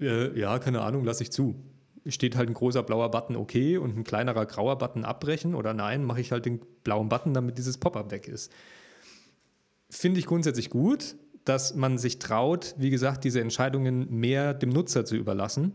[0.00, 1.56] äh, ja, keine Ahnung, lasse ich zu
[2.06, 6.04] steht halt ein großer blauer Button okay und ein kleinerer grauer Button abbrechen oder nein,
[6.04, 8.52] mache ich halt den blauen Button, damit dieses Pop-up weg ist.
[9.88, 15.04] Finde ich grundsätzlich gut, dass man sich traut, wie gesagt, diese Entscheidungen mehr dem Nutzer
[15.04, 15.72] zu überlassen.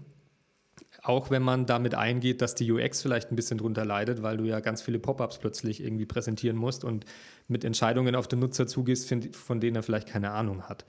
[1.03, 4.45] Auch wenn man damit eingeht, dass die UX vielleicht ein bisschen drunter leidet, weil du
[4.45, 7.05] ja ganz viele Pop-ups plötzlich irgendwie präsentieren musst und
[7.47, 10.85] mit Entscheidungen auf den Nutzer zugehst, von denen er vielleicht keine Ahnung hat.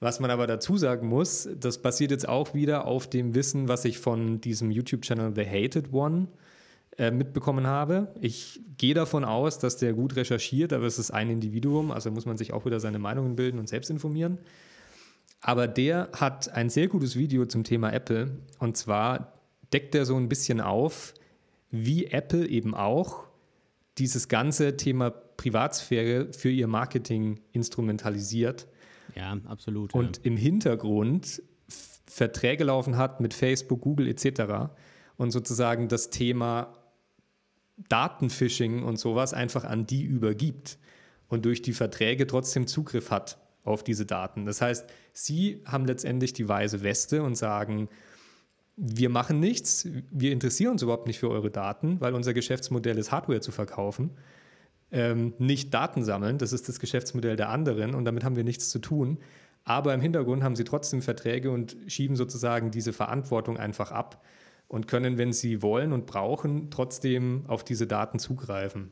[0.00, 3.84] Was man aber dazu sagen muss, das basiert jetzt auch wieder auf dem Wissen, was
[3.84, 6.51] ich von diesem YouTube-Channel The Hated One äh,
[6.98, 8.14] mitbekommen habe.
[8.20, 12.26] Ich gehe davon aus, dass der gut recherchiert, aber es ist ein Individuum, also muss
[12.26, 14.38] man sich auch wieder seine Meinungen bilden und selbst informieren.
[15.40, 19.32] Aber der hat ein sehr gutes Video zum Thema Apple und zwar
[19.72, 21.14] deckt er so ein bisschen auf,
[21.70, 23.24] wie Apple eben auch
[23.98, 28.66] dieses ganze Thema Privatsphäre für ihr Marketing instrumentalisiert
[29.14, 29.94] ja, absolut.
[29.94, 30.22] Und ja.
[30.24, 31.42] im Hintergrund
[32.06, 34.70] Verträge laufen hat mit Facebook, Google etc.
[35.16, 36.74] und sozusagen das Thema
[37.88, 40.78] Datenphishing und sowas einfach an die übergibt
[41.28, 44.44] und durch die Verträge trotzdem Zugriff hat auf diese Daten.
[44.44, 47.88] Das heißt, sie haben letztendlich die weiße Weste und sagen,
[48.76, 53.12] wir machen nichts, wir interessieren uns überhaupt nicht für eure Daten, weil unser Geschäftsmodell ist,
[53.12, 54.10] Hardware zu verkaufen,
[54.90, 58.70] ähm, nicht Daten sammeln, das ist das Geschäftsmodell der anderen und damit haben wir nichts
[58.70, 59.18] zu tun.
[59.64, 64.24] Aber im Hintergrund haben sie trotzdem Verträge und schieben sozusagen diese Verantwortung einfach ab
[64.72, 68.90] und können, wenn sie wollen und brauchen, trotzdem auf diese Daten zugreifen.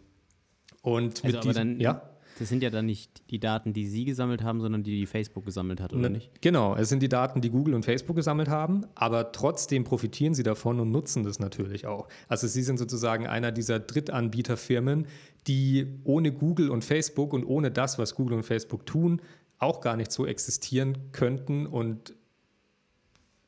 [0.83, 2.03] Und also mit diesem, ja?
[2.38, 5.47] Das sind ja dann nicht die Daten, die Sie gesammelt haben, sondern die, die Facebook
[5.47, 6.43] gesammelt hat, oder ne, nicht?
[6.43, 10.43] Genau, es sind die Daten, die Google und Facebook gesammelt haben, aber trotzdem profitieren sie
[10.43, 12.09] davon und nutzen das natürlich auch.
[12.29, 15.07] Also Sie sind sozusagen einer dieser Drittanbieterfirmen,
[15.47, 19.23] die ohne Google und Facebook und ohne das, was Google und Facebook tun,
[19.59, 22.14] auch gar nicht so existieren könnten und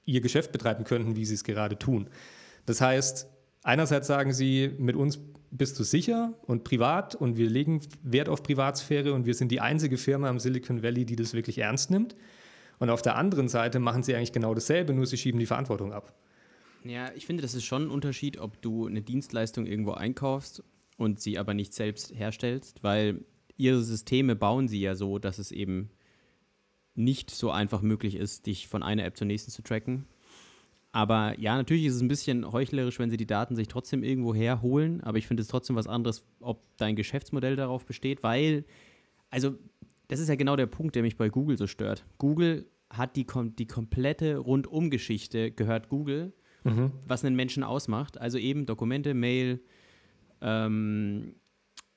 [0.04, 2.08] ihr Geschäft betreiben könnten, wie sie es gerade tun.
[2.66, 3.28] Das heißt,
[3.62, 8.42] einerseits sagen sie, mit uns bist du sicher und privat und wir legen Wert auf
[8.42, 12.16] Privatsphäre und wir sind die einzige Firma im Silicon Valley, die das wirklich ernst nimmt.
[12.78, 15.92] Und auf der anderen Seite machen sie eigentlich genau dasselbe, nur sie schieben die Verantwortung
[15.92, 16.14] ab.
[16.84, 20.64] Ja, ich finde, das ist schon ein Unterschied, ob du eine Dienstleistung irgendwo einkaufst
[20.96, 23.24] und sie aber nicht selbst herstellst, weil
[23.56, 25.90] ihre Systeme bauen sie ja so, dass es eben
[26.94, 30.06] nicht so einfach möglich ist, dich von einer App zur nächsten zu tracken.
[30.92, 34.34] Aber ja, natürlich ist es ein bisschen heuchlerisch, wenn sie die Daten sich trotzdem irgendwo
[34.34, 35.00] herholen.
[35.00, 38.64] Aber ich finde es trotzdem was anderes, ob dein Geschäftsmodell darauf besteht, weil,
[39.30, 39.54] also,
[40.08, 42.04] das ist ja genau der Punkt, der mich bei Google so stört.
[42.18, 43.26] Google hat die,
[43.58, 46.92] die komplette Rundumgeschichte, gehört Google, mhm.
[47.06, 48.20] was einen Menschen ausmacht.
[48.20, 49.60] Also eben Dokumente, Mail,
[50.42, 51.36] ähm,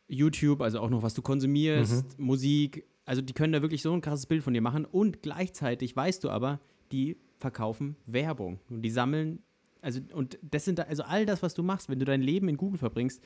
[0.07, 2.25] YouTube, also auch noch, was du konsumierst, mhm.
[2.25, 2.85] Musik.
[3.05, 4.85] Also die können da wirklich so ein krasses Bild von dir machen.
[4.85, 6.59] Und gleichzeitig weißt du aber,
[6.91, 8.59] die verkaufen Werbung.
[8.69, 9.39] Und die sammeln,
[9.81, 12.57] also, und das sind, also all das, was du machst, wenn du dein Leben in
[12.57, 13.21] Google verbringst,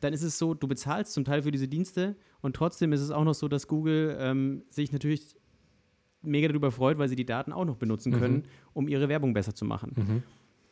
[0.00, 3.10] dann ist es so, du bezahlst zum Teil für diese Dienste und trotzdem ist es
[3.10, 5.34] auch noch so, dass Google ähm, sich natürlich
[6.22, 8.42] mega darüber freut, weil sie die Daten auch noch benutzen können, mhm.
[8.74, 9.92] um ihre Werbung besser zu machen.
[9.96, 10.22] Mhm.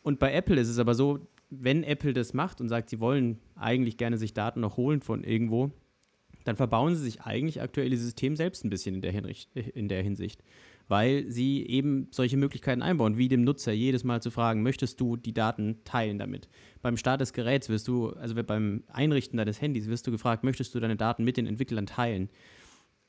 [0.02, 3.38] Und bei Apple ist es aber so, wenn Apple das macht und sagt, sie wollen
[3.54, 5.72] eigentlich gerne sich Daten noch holen von irgendwo,
[6.46, 9.88] dann verbauen sie sich eigentlich aktuell dieses System selbst ein bisschen in der, Hinricht, in
[9.88, 10.42] der Hinsicht
[10.88, 15.16] weil sie eben solche Möglichkeiten einbauen, wie dem Nutzer jedes Mal zu fragen, möchtest du
[15.16, 16.48] die Daten teilen damit?
[16.80, 20.74] Beim Start des Geräts wirst du, also beim Einrichten deines Handys wirst du gefragt, möchtest
[20.74, 22.30] du deine Daten mit den Entwicklern teilen?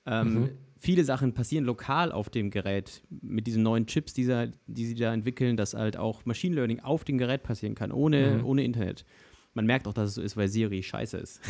[0.05, 0.49] Ähm, mhm.
[0.79, 5.13] Viele Sachen passieren lokal auf dem Gerät mit diesen neuen Chips, dieser, die sie da
[5.13, 8.45] entwickeln, dass halt auch Machine Learning auf dem Gerät passieren kann, ohne, mhm.
[8.45, 9.05] ohne Internet.
[9.53, 11.41] Man merkt auch, dass es so ist, weil Siri scheiße ist.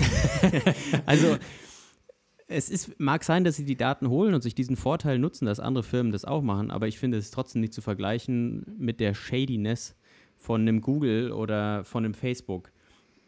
[1.06, 1.38] also
[2.47, 5.60] es ist, mag sein, dass sie die Daten holen und sich diesen Vorteil nutzen, dass
[5.60, 9.13] andere Firmen das auch machen, aber ich finde es trotzdem nicht zu vergleichen mit der
[9.13, 9.95] Shadiness
[10.38, 12.71] von einem Google oder von einem Facebook,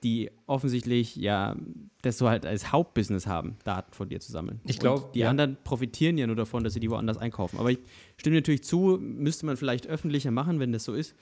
[0.03, 1.57] die offensichtlich ja
[2.01, 4.61] das so halt als Hauptbusiness haben, Daten von dir zu sammeln.
[4.65, 5.29] Ich glaube, die ja.
[5.29, 7.59] anderen profitieren ja nur davon, dass sie die woanders einkaufen.
[7.59, 7.79] Aber ich
[8.15, 11.13] stimme natürlich zu, müsste man vielleicht öffentlicher machen, wenn das so ist.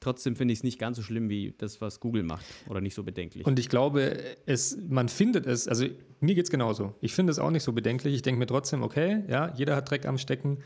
[0.00, 2.94] Trotzdem finde ich es nicht ganz so schlimm wie das, was Google macht oder nicht
[2.94, 3.46] so bedenklich.
[3.46, 5.86] Und ich glaube, es, man findet es, also
[6.20, 6.94] mir geht es genauso.
[7.00, 8.14] Ich finde es auch nicht so bedenklich.
[8.14, 10.58] Ich denke mir trotzdem, okay, ja, jeder hat Dreck am Stecken.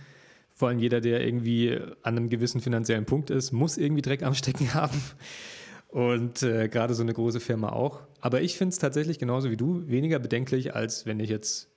[0.54, 4.34] Vor allem jeder, der irgendwie an einem gewissen finanziellen Punkt ist, muss irgendwie Dreck am
[4.34, 5.00] Stecken haben.
[5.88, 8.00] Und äh, gerade so eine große Firma auch.
[8.20, 11.68] Aber ich finde es tatsächlich genauso wie du weniger bedenklich, als wenn ich jetzt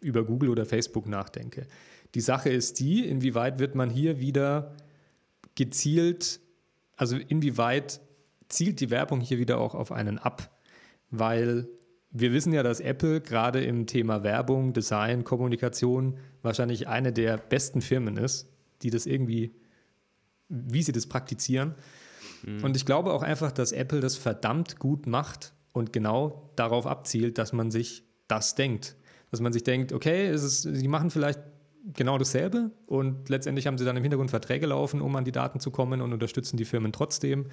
[0.00, 1.66] über Google oder Facebook nachdenke.
[2.14, 4.74] Die Sache ist die, inwieweit wird man hier wieder
[5.54, 6.40] gezielt
[7.00, 8.02] also inwieweit
[8.50, 10.54] zielt die Werbung hier wieder auch auf einen ab?
[11.10, 11.66] Weil
[12.10, 17.80] wir wissen ja, dass Apple gerade im Thema Werbung, Design, Kommunikation wahrscheinlich eine der besten
[17.80, 19.54] Firmen ist, die das irgendwie,
[20.50, 21.74] wie sie das praktizieren.
[22.42, 22.64] Mhm.
[22.64, 27.38] Und ich glaube auch einfach, dass Apple das verdammt gut macht und genau darauf abzielt,
[27.38, 28.94] dass man sich das denkt.
[29.30, 31.40] Dass man sich denkt, okay, es ist, sie machen vielleicht
[31.94, 35.60] genau dasselbe und letztendlich haben sie dann im Hintergrund Verträge laufen, um an die Daten
[35.60, 37.46] zu kommen und unterstützen die Firmen trotzdem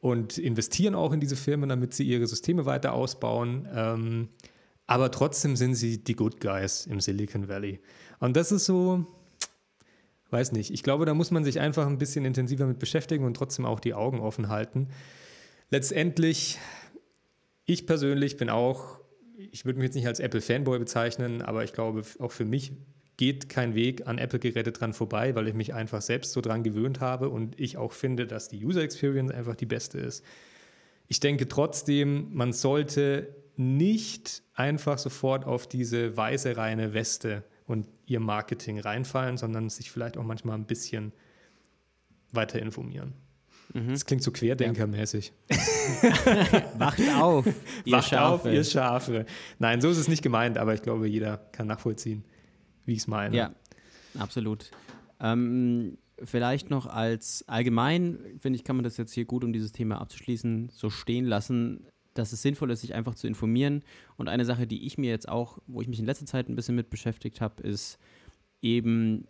[0.00, 3.68] und investieren auch in diese Firmen, damit sie ihre Systeme weiter ausbauen.
[3.72, 4.28] Ähm,
[4.86, 7.80] aber trotzdem sind sie die Good Guys im Silicon Valley.
[8.18, 9.06] Und das ist so,
[10.30, 13.34] weiß nicht, ich glaube, da muss man sich einfach ein bisschen intensiver mit beschäftigen und
[13.34, 14.88] trotzdem auch die Augen offen halten.
[15.70, 16.58] Letztendlich,
[17.64, 18.98] ich persönlich bin auch,
[19.36, 22.72] ich würde mich jetzt nicht als Apple-Fanboy bezeichnen, aber ich glaube, auch für mich
[23.22, 26.98] geht kein Weg an Apple-Geräte dran vorbei, weil ich mich einfach selbst so dran gewöhnt
[26.98, 30.24] habe und ich auch finde, dass die User Experience einfach die beste ist.
[31.06, 38.18] Ich denke trotzdem, man sollte nicht einfach sofort auf diese weiße reine Weste und ihr
[38.18, 41.12] Marketing reinfallen, sondern sich vielleicht auch manchmal ein bisschen
[42.32, 43.12] weiter informieren.
[43.72, 43.90] Mhm.
[43.90, 45.32] Das klingt so querdenkermäßig.
[46.76, 47.46] Wacht auf,
[47.84, 48.48] ihr Wacht Schafe.
[48.48, 49.26] auf, ihr Schafe.
[49.60, 52.24] Nein, so ist es nicht gemeint, aber ich glaube, jeder kann nachvollziehen,
[52.84, 53.36] wie ich es meine.
[53.36, 53.54] Ja.
[54.18, 54.70] Absolut.
[55.20, 59.72] Ähm, vielleicht noch als allgemein, finde ich, kann man das jetzt hier gut, um dieses
[59.72, 63.82] Thema abzuschließen, so stehen lassen, dass es sinnvoll ist, sich einfach zu informieren.
[64.16, 66.56] Und eine Sache, die ich mir jetzt auch, wo ich mich in letzter Zeit ein
[66.56, 67.98] bisschen mit beschäftigt habe, ist
[68.60, 69.26] eben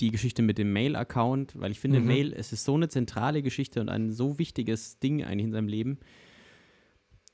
[0.00, 2.06] die Geschichte mit dem Mail-Account, weil ich finde, mhm.
[2.06, 5.68] Mail, es ist so eine zentrale Geschichte und ein so wichtiges Ding eigentlich in seinem
[5.68, 5.98] Leben,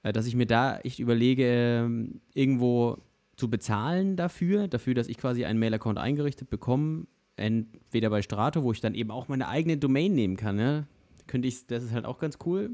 [0.03, 2.99] äh, dass ich mir da echt überlege, ähm, irgendwo
[3.41, 8.71] zu bezahlen dafür, dafür, dass ich quasi einen Mail-Account eingerichtet bekomme, entweder bei Strato, wo
[8.71, 10.87] ich dann eben auch meine eigene Domain nehmen kann, ne?
[11.27, 12.71] könnte ich, das ist halt auch ganz cool.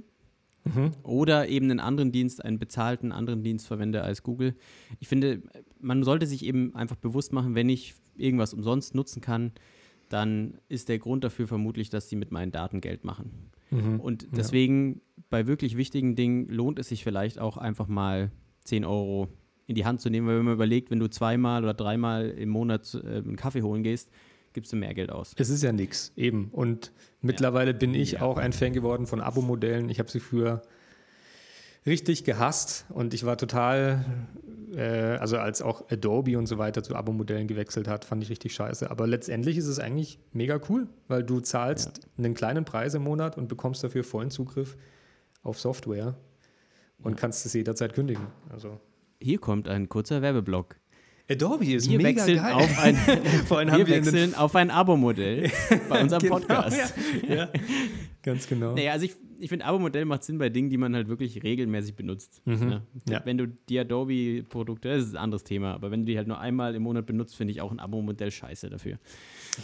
[0.64, 0.90] Mhm.
[1.04, 4.56] Oder eben einen anderen Dienst, einen bezahlten anderen Dienst verwende als Google.
[4.98, 5.42] Ich finde,
[5.78, 9.52] man sollte sich eben einfach bewusst machen, wenn ich irgendwas umsonst nutzen kann,
[10.08, 13.50] dann ist der Grund dafür vermutlich, dass sie mit meinen Daten Geld machen.
[13.70, 14.00] Mhm.
[14.00, 15.22] Und deswegen ja.
[15.30, 18.32] bei wirklich wichtigen Dingen lohnt es sich vielleicht auch einfach mal
[18.64, 19.28] 10 Euro
[19.66, 22.48] in die Hand zu nehmen, weil wenn man überlegt, wenn du zweimal oder dreimal im
[22.48, 24.10] Monat äh, einen Kaffee holen gehst,
[24.52, 25.34] gibst du mehr Geld aus.
[25.36, 26.48] Es ist ja nichts, eben.
[26.50, 27.76] Und mittlerweile ja.
[27.76, 28.22] bin ich ja.
[28.22, 29.90] auch ein Fan geworden von Abo-Modellen.
[29.90, 30.62] Ich habe sie früher
[31.84, 34.04] richtig gehasst und ich war total,
[34.74, 34.82] äh,
[35.18, 38.90] also als auch Adobe und so weiter zu Abo-Modellen gewechselt hat, fand ich richtig scheiße.
[38.90, 42.24] Aber letztendlich ist es eigentlich mega cool, weil du zahlst ja.
[42.24, 44.76] einen kleinen Preis im Monat und bekommst dafür vollen Zugriff
[45.42, 46.16] auf Software
[47.02, 48.26] und kannst es jederzeit kündigen.
[48.48, 48.80] Also
[49.20, 50.76] hier kommt ein kurzer Werbeblock.
[51.28, 52.52] Adobe ist wir mega wechseln geil.
[52.52, 52.96] Auf ein,
[53.76, 55.50] wir wechseln auf ein Abo-Modell
[55.88, 56.94] bei unserem genau, Podcast.
[57.28, 57.48] Ja, ja,
[58.22, 58.74] ganz genau.
[58.74, 61.96] Naja, also ich, ich finde, Abo-Modell macht Sinn bei Dingen, die man halt wirklich regelmäßig
[61.96, 62.42] benutzt.
[62.44, 62.70] Mhm.
[62.70, 62.82] Ja.
[63.08, 63.22] Ja.
[63.24, 66.38] Wenn du die Adobe-Produkte, das ist ein anderes Thema, aber wenn du die halt nur
[66.38, 68.98] einmal im Monat benutzt, finde ich auch ein Abo-Modell scheiße dafür.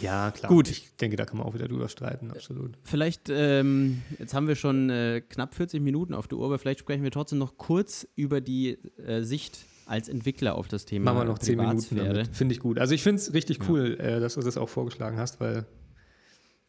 [0.01, 0.51] Ja, klar.
[0.51, 0.69] Gut.
[0.69, 2.77] Ich denke, da kann man auch wieder drüber streiten, absolut.
[2.83, 6.79] Vielleicht, ähm, jetzt haben wir schon äh, knapp 40 Minuten auf der Uhr, aber vielleicht
[6.79, 11.13] sprechen wir trotzdem noch kurz über die äh, Sicht als Entwickler auf das Thema.
[11.13, 12.79] Machen wir noch zehn Minuten Finde ich gut.
[12.79, 14.05] Also ich finde es richtig cool, ja.
[14.05, 15.65] äh, dass du das auch vorgeschlagen hast, weil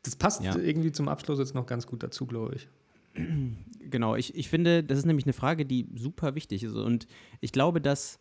[0.03, 0.57] das passt ja.
[0.57, 2.69] irgendwie zum Abschluss jetzt noch ganz gut dazu, glaube ich.
[3.91, 6.75] Genau, ich, ich finde, das ist nämlich eine Frage, die super wichtig ist.
[6.75, 7.07] Und
[7.43, 8.19] ich glaube, dass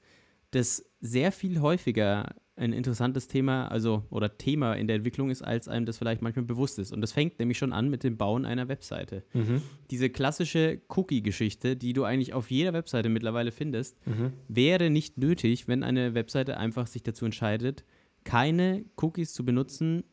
[0.52, 5.68] das sehr viel häufiger ein interessantes Thema, also oder Thema in der Entwicklung ist, als
[5.68, 6.92] einem das vielleicht manchmal bewusst ist.
[6.92, 9.24] Und das fängt nämlich schon an mit dem Bauen einer Webseite.
[9.34, 9.62] Mhm.
[9.90, 14.34] Diese klassische Cookie-Geschichte, die du eigentlich auf jeder Webseite mittlerweile findest, mhm.
[14.48, 17.84] wäre nicht nötig, wenn eine Webseite einfach sich dazu entscheidet,
[18.24, 20.04] keine Cookies zu benutzen,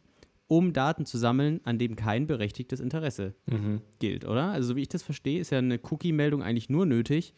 [0.46, 3.82] um Daten zu sammeln, an dem kein berechtigtes Interesse mhm.
[4.00, 4.50] gilt, oder?
[4.50, 7.34] Also, so wie ich das verstehe, ist ja eine Cookie-Meldung eigentlich nur nötig,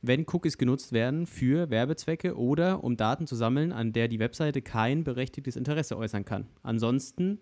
[0.00, 4.62] wenn Cookies genutzt werden für Werbezwecke oder um Daten zu sammeln, an der die Webseite
[4.62, 6.46] kein berechtigtes Interesse äußern kann.
[6.62, 7.40] Ansonsten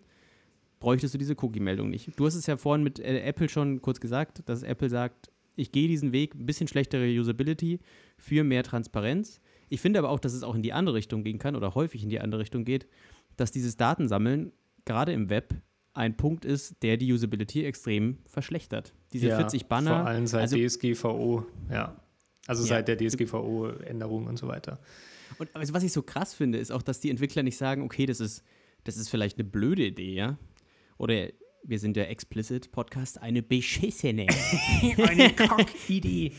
[0.81, 2.19] bräuchtest du diese Cookie-Meldung nicht.
[2.19, 5.73] Du hast es ja vorhin mit äh, Apple schon kurz gesagt, dass Apple sagt, ich
[5.73, 7.81] gehe diesen Weg, ein bisschen schlechtere Usability
[8.19, 9.41] für mehr Transparenz.
[9.69, 12.03] Ich finde aber auch, dass es auch in die andere Richtung gehen kann oder häufig
[12.03, 12.87] in die andere Richtung geht,
[13.37, 14.53] dass dieses Datensammeln
[14.85, 15.55] gerade im Web
[15.95, 18.95] ein Punkt ist, der die Usability extrem verschlechtert.
[19.13, 20.01] Diese ja, 40 Banner.
[20.01, 21.97] Vor allem seit also, DSGVO, ja.
[22.47, 22.68] Also ja.
[22.68, 24.78] seit der DSGVO-Änderung und so weiter.
[25.38, 28.07] Und also was ich so krass finde, ist auch, dass die Entwickler nicht sagen, okay,
[28.07, 28.42] das ist,
[28.84, 30.38] das ist vielleicht eine blöde Idee, ja?
[30.99, 31.28] Oder
[31.62, 34.26] wir sind der Explicit Podcast, eine beschissene.
[34.99, 36.32] eine Cock-Idee.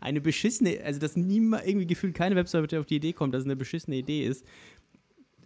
[0.00, 3.46] Eine beschissene, also dass niemand irgendwie gefühlt keine Webseite auf die Idee kommt, dass es
[3.46, 4.44] eine beschissene Idee ist.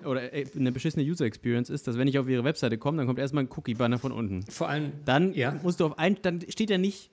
[0.05, 3.07] Oder äh, eine beschissene User Experience ist, dass wenn ich auf ihre Webseite komme, dann
[3.07, 4.43] kommt erstmal ein Cookie-Banner von unten.
[4.43, 4.93] Vor allem.
[5.05, 5.59] Dann ja.
[5.63, 7.11] musst du auf ein, dann steht ja nicht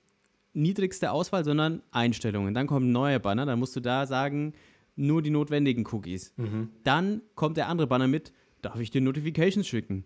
[0.56, 2.54] niedrigste Auswahl, sondern Einstellungen.
[2.54, 4.54] Dann kommt ein neuer Banner, dann musst du da sagen,
[4.96, 6.32] nur die notwendigen Cookies.
[6.36, 6.70] Mhm.
[6.82, 8.32] Dann kommt der andere Banner mit,
[8.62, 10.04] darf ich dir Notifications schicken?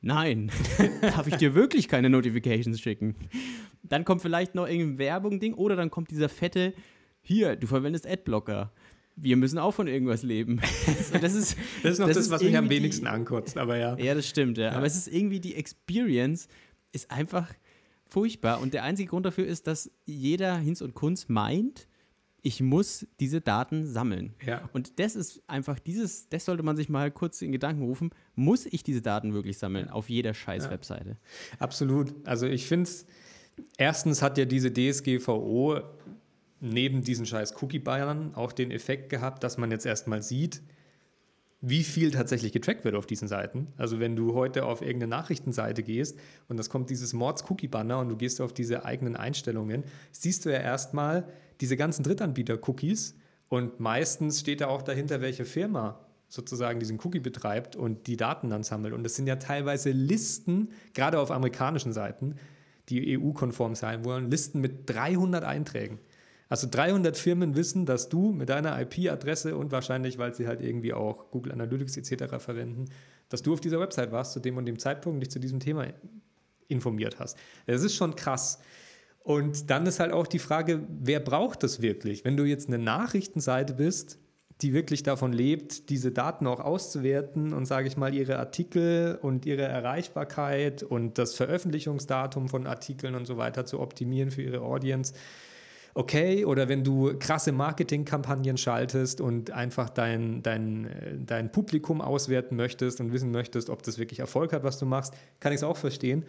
[0.00, 0.50] Nein,
[1.02, 3.14] darf ich dir wirklich keine Notifications schicken?
[3.82, 6.72] Dann kommt vielleicht noch irgendein Werbung-Ding oder dann kommt dieser fette,
[7.20, 8.72] hier, du verwendest Adblocker.
[9.16, 10.60] Wir müssen auch von irgendwas leben.
[11.20, 13.98] das ist, das ist noch das, das was mich am wenigsten ankotzt, aber ja.
[13.98, 14.70] Ja, das stimmt, ja.
[14.70, 14.72] ja.
[14.72, 16.48] Aber es ist irgendwie die Experience,
[16.92, 17.52] ist einfach
[18.10, 18.60] furchtbar.
[18.60, 21.88] Und der einzige Grund dafür ist, dass jeder Hinz und Kunz meint,
[22.42, 24.34] ich muss diese Daten sammeln.
[24.44, 24.68] Ja.
[24.72, 28.66] Und das ist einfach dieses, das sollte man sich mal kurz in Gedanken rufen, muss
[28.66, 30.70] ich diese Daten wirklich sammeln auf jeder scheiß ja.
[30.70, 31.16] Webseite?
[31.58, 32.14] Absolut.
[32.26, 33.06] Also ich finde es,
[33.76, 35.80] erstens hat ja diese DSGVO
[36.60, 40.62] neben diesen scheiß Cookie-Bannern auch den Effekt gehabt, dass man jetzt erstmal sieht,
[41.60, 43.68] wie viel tatsächlich getrackt wird auf diesen Seiten.
[43.76, 48.16] Also wenn du heute auf irgendeine Nachrichtenseite gehst und das kommt dieses Mords-Cookie-Banner und du
[48.16, 51.28] gehst auf diese eigenen Einstellungen, siehst du ja erstmal
[51.60, 53.14] diese ganzen Drittanbieter-Cookies
[53.48, 58.48] und meistens steht da auch dahinter, welche Firma sozusagen diesen Cookie betreibt und die Daten
[58.48, 58.94] dann sammelt.
[58.94, 62.36] Und das sind ja teilweise Listen, gerade auf amerikanischen Seiten,
[62.88, 65.98] die EU-konform sein wollen, Listen mit 300 Einträgen.
[66.50, 70.92] Also 300 Firmen wissen, dass du mit deiner IP-Adresse und wahrscheinlich, weil sie halt irgendwie
[70.92, 72.36] auch Google Analytics etc.
[72.38, 72.86] verwenden,
[73.28, 75.86] dass du auf dieser Website warst zu dem und dem Zeitpunkt, dich zu diesem Thema
[76.66, 77.38] informiert hast.
[77.66, 78.58] Das ist schon krass.
[79.22, 82.24] Und dann ist halt auch die Frage, wer braucht das wirklich?
[82.24, 84.18] Wenn du jetzt eine Nachrichtenseite bist,
[84.60, 89.46] die wirklich davon lebt, diese Daten auch auszuwerten und, sage ich mal, ihre Artikel und
[89.46, 95.14] ihre Erreichbarkeit und das Veröffentlichungsdatum von Artikeln und so weiter zu optimieren für ihre Audience.
[95.94, 103.00] Okay, oder wenn du krasse Marketingkampagnen schaltest und einfach dein, dein, dein Publikum auswerten möchtest
[103.00, 105.76] und wissen möchtest, ob das wirklich Erfolg hat, was du machst, kann ich es auch
[105.76, 106.24] verstehen.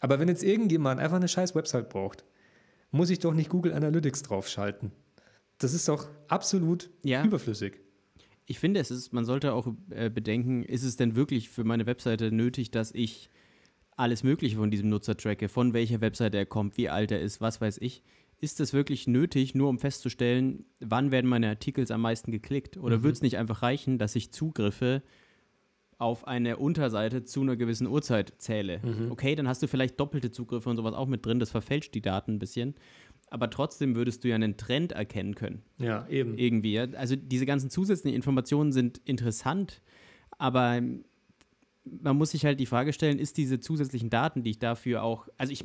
[0.00, 2.24] Aber wenn jetzt irgendjemand einfach eine scheiß Website braucht,
[2.90, 4.92] muss ich doch nicht Google Analytics draufschalten.
[5.58, 7.24] Das ist doch absolut ja.
[7.24, 7.80] überflüssig.
[8.44, 11.86] Ich finde, es ist, man sollte auch äh, bedenken, ist es denn wirklich für meine
[11.86, 13.30] Webseite nötig, dass ich
[13.96, 17.40] alles Mögliche von diesem Nutzer tracke, von welcher Webseite er kommt, wie alt er ist,
[17.40, 18.02] was weiß ich.
[18.40, 22.76] Ist es wirklich nötig, nur um festzustellen, wann werden meine Artikel am meisten geklickt?
[22.76, 23.02] Oder mhm.
[23.02, 25.02] würde es nicht einfach reichen, dass ich Zugriffe
[25.98, 28.80] auf eine Unterseite zu einer gewissen Uhrzeit zähle?
[28.84, 29.10] Mhm.
[29.10, 32.02] Okay, dann hast du vielleicht doppelte Zugriffe und sowas auch mit drin, das verfälscht die
[32.02, 32.74] Daten ein bisschen
[33.30, 35.62] aber trotzdem würdest du ja einen Trend erkennen können.
[35.78, 36.38] Ja, eben.
[36.38, 36.78] Irgendwie.
[36.78, 39.82] Also diese ganzen zusätzlichen Informationen sind interessant,
[40.38, 40.80] aber
[41.84, 45.28] man muss sich halt die Frage stellen, ist diese zusätzlichen Daten, die ich dafür auch,
[45.36, 45.64] also ich,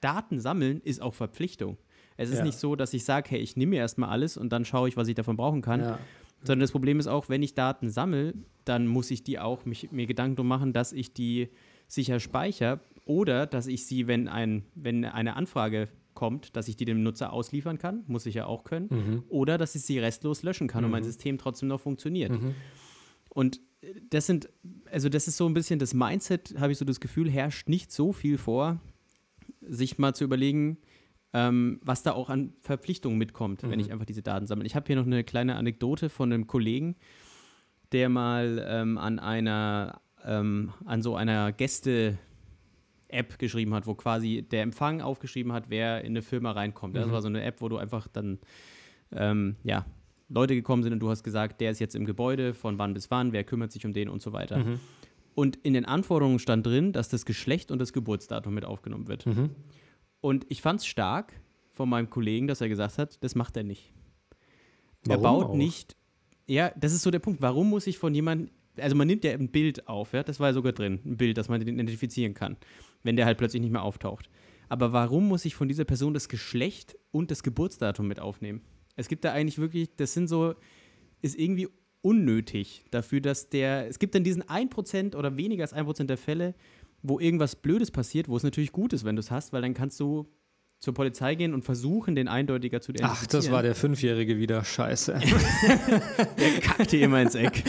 [0.00, 1.76] Daten sammeln ist auch Verpflichtung.
[2.18, 2.44] Es ist ja.
[2.44, 4.96] nicht so, dass ich sage, hey, ich nehme mir erstmal alles und dann schaue ich,
[4.96, 5.80] was ich davon brauchen kann.
[5.80, 5.98] Ja.
[6.42, 9.90] Sondern das Problem ist auch, wenn ich Daten sammle, dann muss ich die auch mich,
[9.92, 11.48] mir Gedanken darum machen, dass ich die
[11.86, 16.84] sicher speichere oder dass ich sie, wenn, ein, wenn eine Anfrage kommt, dass ich die
[16.84, 19.22] dem Nutzer ausliefern kann, muss ich ja auch können, mhm.
[19.28, 20.86] oder dass ich sie restlos löschen kann mhm.
[20.86, 21.06] und mein mhm.
[21.06, 22.32] System trotzdem noch funktioniert.
[22.32, 22.54] Mhm.
[23.30, 23.60] Und
[24.10, 24.48] das sind,
[24.90, 27.92] also das ist so ein bisschen das Mindset, habe ich so das Gefühl, herrscht nicht
[27.92, 28.80] so viel vor,
[29.60, 30.78] sich mal zu überlegen,
[31.32, 33.92] ähm, was da auch an Verpflichtungen mitkommt, wenn ich mhm.
[33.92, 34.66] einfach diese Daten sammle.
[34.66, 36.96] Ich habe hier noch eine kleine Anekdote von einem Kollegen,
[37.92, 42.18] der mal ähm, an einer, ähm, an so einer Gäste-
[43.08, 46.94] App geschrieben hat, wo quasi der Empfang aufgeschrieben hat, wer in eine Firma reinkommt.
[46.94, 46.98] Mhm.
[46.98, 48.38] Das war so eine App, wo du einfach dann,
[49.12, 49.86] ähm, ja,
[50.28, 53.10] Leute gekommen sind und du hast gesagt, der ist jetzt im Gebäude, von wann bis
[53.10, 54.58] wann, wer kümmert sich um den und so weiter.
[54.58, 54.80] Mhm.
[55.34, 59.24] Und in den Anforderungen stand drin, dass das Geschlecht und das Geburtsdatum mit aufgenommen wird.
[59.24, 59.50] Mhm.
[60.20, 61.32] Und ich fand es stark
[61.72, 63.92] von meinem Kollegen, dass er gesagt hat, das macht er nicht.
[65.04, 65.54] Warum er baut auch?
[65.54, 65.96] nicht.
[66.46, 67.40] Ja, das ist so der Punkt.
[67.40, 70.48] Warum muss ich von jemandem, also man nimmt ja ein Bild auf, ja, das war
[70.48, 72.56] ja sogar drin, ein Bild, dass man den identifizieren kann
[73.02, 74.28] wenn der halt plötzlich nicht mehr auftaucht.
[74.68, 78.62] Aber warum muss ich von dieser Person das Geschlecht und das Geburtsdatum mit aufnehmen?
[78.96, 80.54] Es gibt da eigentlich wirklich, das sind so,
[81.22, 81.68] ist irgendwie
[82.02, 86.54] unnötig dafür, dass der, es gibt dann diesen 1% oder weniger als 1% der Fälle,
[87.02, 89.74] wo irgendwas Blödes passiert, wo es natürlich gut ist, wenn du es hast, weil dann
[89.74, 90.28] kannst du
[90.80, 93.26] zur Polizei gehen und versuchen, den eindeutiger zu identifizieren.
[93.26, 94.64] Ach, das war der Fünfjährige wieder.
[94.64, 95.18] Scheiße.
[96.38, 97.64] der kackte immer ins Eck.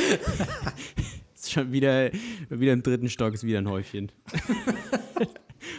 [1.34, 2.12] ist schon wieder,
[2.50, 4.12] wieder im dritten Stock, ist wieder ein Häufchen.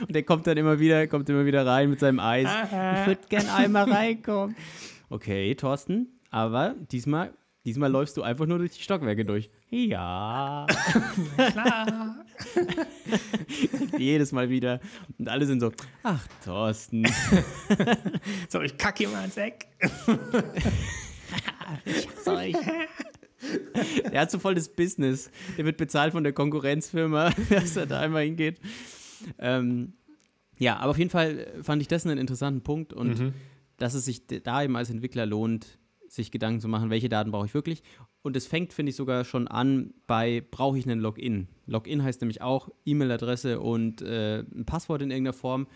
[0.01, 2.49] Und der kommt dann immer wieder, kommt immer wieder rein mit seinem Eis.
[2.65, 4.57] Ich würde gern einmal reinkommen.
[5.09, 7.33] Okay, Thorsten, aber diesmal,
[7.65, 9.51] diesmal läufst du einfach nur durch die Stockwerke durch.
[9.69, 10.67] Ja.
[11.37, 12.25] Klar.
[13.99, 14.81] Jedes Mal wieder.
[15.19, 17.07] Und alle sind so, ach, Thorsten.
[18.49, 19.67] so, ich kacke hier mal ins Eck.
[21.85, 22.57] ich hasse euch.
[24.11, 25.31] Er hat so voll das Business.
[25.57, 28.61] Der wird bezahlt von der Konkurrenzfirma, dass er da einmal hingeht.
[29.39, 29.95] Ähm,
[30.59, 33.35] ja, aber auf jeden Fall fand ich das einen interessanten Punkt und mhm.
[33.79, 35.79] dass es sich da eben als Entwickler lohnt,
[36.11, 37.83] sich Gedanken zu machen, welche Daten brauche ich wirklich.
[38.23, 41.49] Und es fängt, finde ich, sogar schon an bei, brauche ich einen Login?
[41.67, 45.69] Login heißt nämlich auch E-Mail-Adresse und äh, ein Passwort in irgendeiner Form.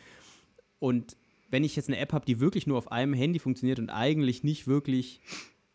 [0.79, 1.17] Und
[1.51, 4.43] wenn ich jetzt eine App habe, die wirklich nur auf einem Handy funktioniert und eigentlich
[4.43, 5.21] nicht wirklich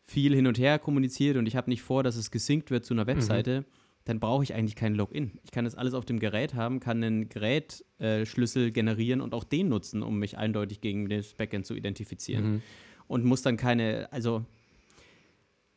[0.03, 2.93] viel hin und her kommuniziert und ich habe nicht vor, dass es gesynkt wird zu
[2.93, 3.07] einer mhm.
[3.07, 3.80] Webseite, mhm
[4.10, 5.34] dann brauche ich eigentlich keinen Login.
[5.43, 9.43] Ich kann das alles auf dem Gerät haben, kann einen Gerätschlüssel äh, generieren und auch
[9.43, 12.53] den nutzen, um mich eindeutig gegen das Backend zu identifizieren.
[12.53, 12.62] Mhm.
[13.10, 14.45] Und muss dann keine, also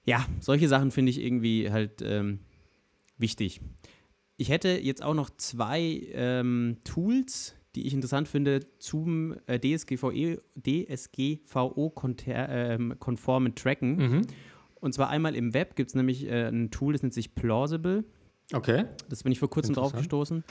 [0.04, 2.38] ja, solche Sachen finde ich irgendwie halt ähm,
[3.16, 3.60] wichtig.
[4.36, 10.12] Ich hätte jetzt auch noch zwei ähm, Tools, die ich interessant finde, zum äh, DSGVO,
[10.56, 13.96] DSGVO-konformen ähm, Tracken.
[13.96, 14.26] Mhm.
[14.80, 18.04] Und zwar einmal im Web gibt es nämlich äh, ein Tool, das nennt sich Plausible.
[18.52, 18.84] Okay.
[19.08, 20.44] Das bin ich vor kurzem drauf gestoßen.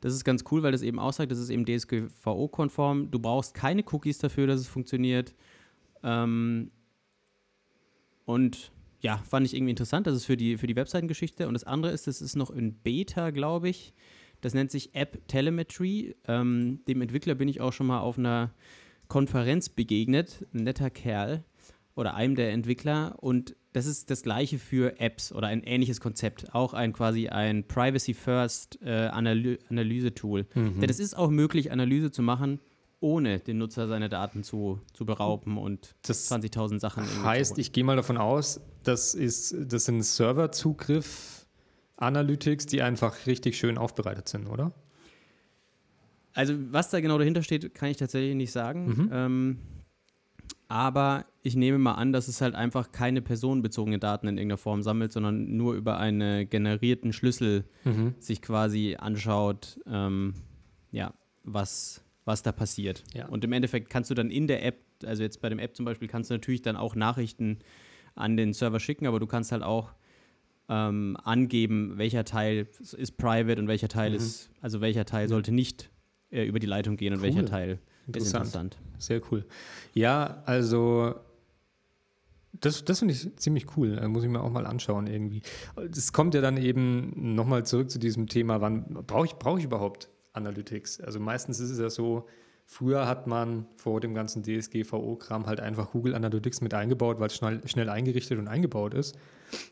[0.00, 3.10] Das ist ganz cool, weil das eben aussagt, das ist eben DSGVO-konform.
[3.10, 5.34] Du brauchst keine Cookies dafür, dass es funktioniert.
[6.02, 6.70] Ähm,
[8.24, 10.06] und ja, fand ich irgendwie interessant.
[10.06, 11.48] Das ist für die, für die Webseitengeschichte.
[11.48, 13.94] Und das andere ist, das ist noch in Beta, glaube ich.
[14.40, 16.16] Das nennt sich App Telemetry.
[16.28, 18.52] Ähm, dem Entwickler bin ich auch schon mal auf einer
[19.08, 20.46] Konferenz begegnet.
[20.54, 21.44] Ein netter Kerl.
[21.94, 26.54] oder einem der Entwickler und das ist das gleiche für Apps oder ein ähnliches Konzept.
[26.54, 30.46] Auch ein quasi ein Privacy First äh, Analy Analyse-Tool.
[30.54, 30.80] Mhm.
[30.80, 32.58] Denn es ist auch möglich, Analyse zu machen,
[33.00, 37.72] ohne den Nutzer seine Daten zu, zu berauben und Das 20.000 Sachen zu Heißt, ich
[37.72, 44.46] gehe mal davon aus, das, ist, das sind Serverzugriff-Analytics, die einfach richtig schön aufbereitet sind,
[44.46, 44.72] oder?
[46.32, 48.86] Also, was da genau dahinter steht, kann ich tatsächlich nicht sagen.
[48.86, 49.10] Mhm.
[49.12, 49.58] Ähm,
[50.68, 54.82] aber ich nehme mal an, dass es halt einfach keine personenbezogenen Daten in irgendeiner Form
[54.82, 57.64] sammelt, sondern nur über einen generierten Schlüssel
[58.20, 60.34] sich quasi anschaut, ähm,
[60.92, 63.02] ja, was, was da passiert.
[63.14, 63.26] Ja.
[63.26, 65.84] Und im Endeffekt kannst du dann in der App, also jetzt bei dem App zum
[65.84, 67.58] Beispiel, kannst du natürlich dann auch Nachrichten
[68.14, 69.92] an den Server schicken, aber du kannst halt auch
[70.68, 74.16] ähm, angeben, welcher Teil ist private und welcher Teil Mhm.
[74.16, 75.90] ist, also welcher Teil sollte nicht
[76.30, 77.26] äh, über die Leitung gehen und Cool.
[77.26, 78.44] welcher Teil ist Interessant.
[78.46, 78.78] interessant.
[78.98, 79.44] Sehr cool.
[79.94, 81.14] Ja, also
[82.60, 83.98] das, das finde ich ziemlich cool.
[83.98, 85.42] Äh, Muss ich mir auch mal anschauen irgendwie.
[85.90, 89.64] Es kommt ja dann eben nochmal zurück zu diesem Thema, wann brauche ich, brauche ich
[89.64, 91.00] überhaupt Analytics?
[91.00, 92.26] Also meistens ist es ja so,
[92.66, 97.36] früher hat man vor dem ganzen DSGVO-Kram halt einfach Google Analytics mit eingebaut, weil es
[97.36, 99.16] schnell, schnell eingerichtet und eingebaut ist.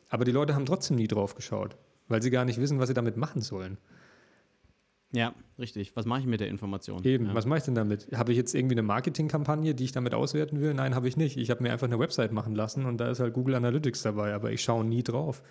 [0.08, 1.76] Aber die Leute haben trotzdem nie drauf geschaut,
[2.08, 3.78] weil sie gar nicht wissen, was sie damit machen sollen.
[5.12, 5.96] Ja, richtig.
[5.96, 7.02] Was mache ich mit der Information?
[7.04, 7.34] Eben, ja.
[7.34, 8.08] was mache ich denn damit?
[8.14, 10.74] Habe ich jetzt irgendwie eine Marketingkampagne, die ich damit auswerten will?
[10.74, 11.38] Nein, habe ich nicht.
[11.38, 14.34] Ich habe mir einfach eine Website machen lassen und da ist halt Google Analytics dabei,
[14.34, 15.42] aber ich schaue nie drauf.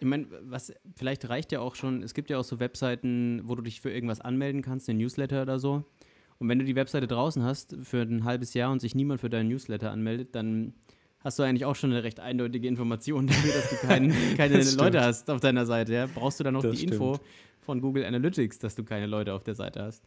[0.00, 3.54] Ich meine, was vielleicht reicht ja auch schon, es gibt ja auch so Webseiten, wo
[3.54, 5.84] du dich für irgendwas anmelden kannst, den Newsletter oder so.
[6.38, 9.28] Und wenn du die Webseite draußen hast für ein halbes Jahr und sich niemand für
[9.28, 10.72] deinen Newsletter anmeldet, dann
[11.22, 14.68] hast du eigentlich auch schon eine recht eindeutige Information dafür, dass du kein, keine Das
[14.68, 14.80] stimmt.
[14.80, 15.92] Leute hast auf deiner Seite.
[15.92, 16.06] Ja?
[16.06, 17.18] Brauchst du dann noch Das die Info
[17.60, 20.02] von Google Analytics, dass du keine Leute auf der Seite hast?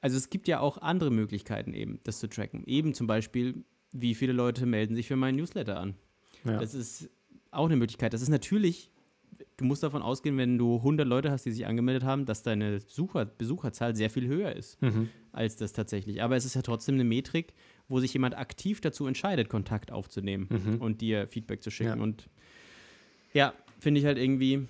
[0.00, 2.64] Also es gibt ja auch andere Möglichkeiten eben, das zu tracken.
[2.66, 5.94] Eben zum Beispiel, wie viele Leute melden sich für meinen Newsletter an.
[6.44, 6.58] Ja.
[6.58, 7.10] Das ist
[7.50, 8.14] auch eine Möglichkeit.
[8.14, 8.90] Das ist natürlich,
[9.56, 12.80] du musst davon ausgehen, wenn du 100 Leute hast, die sich angemeldet haben, dass deine
[12.80, 15.08] Sucher, Besucherzahl sehr viel höher ist Mhm.
[15.32, 16.22] als das tatsächlich.
[16.22, 17.54] Aber es ist ja trotzdem eine Metrik,
[17.88, 20.80] wo sich jemand aktiv dazu entscheidet, Kontakt aufzunehmen Mhm.
[20.80, 21.98] und dir Feedback zu schicken.
[21.98, 22.02] Ja.
[22.02, 22.28] Und
[23.34, 24.66] ja, finde ich halt irgendwie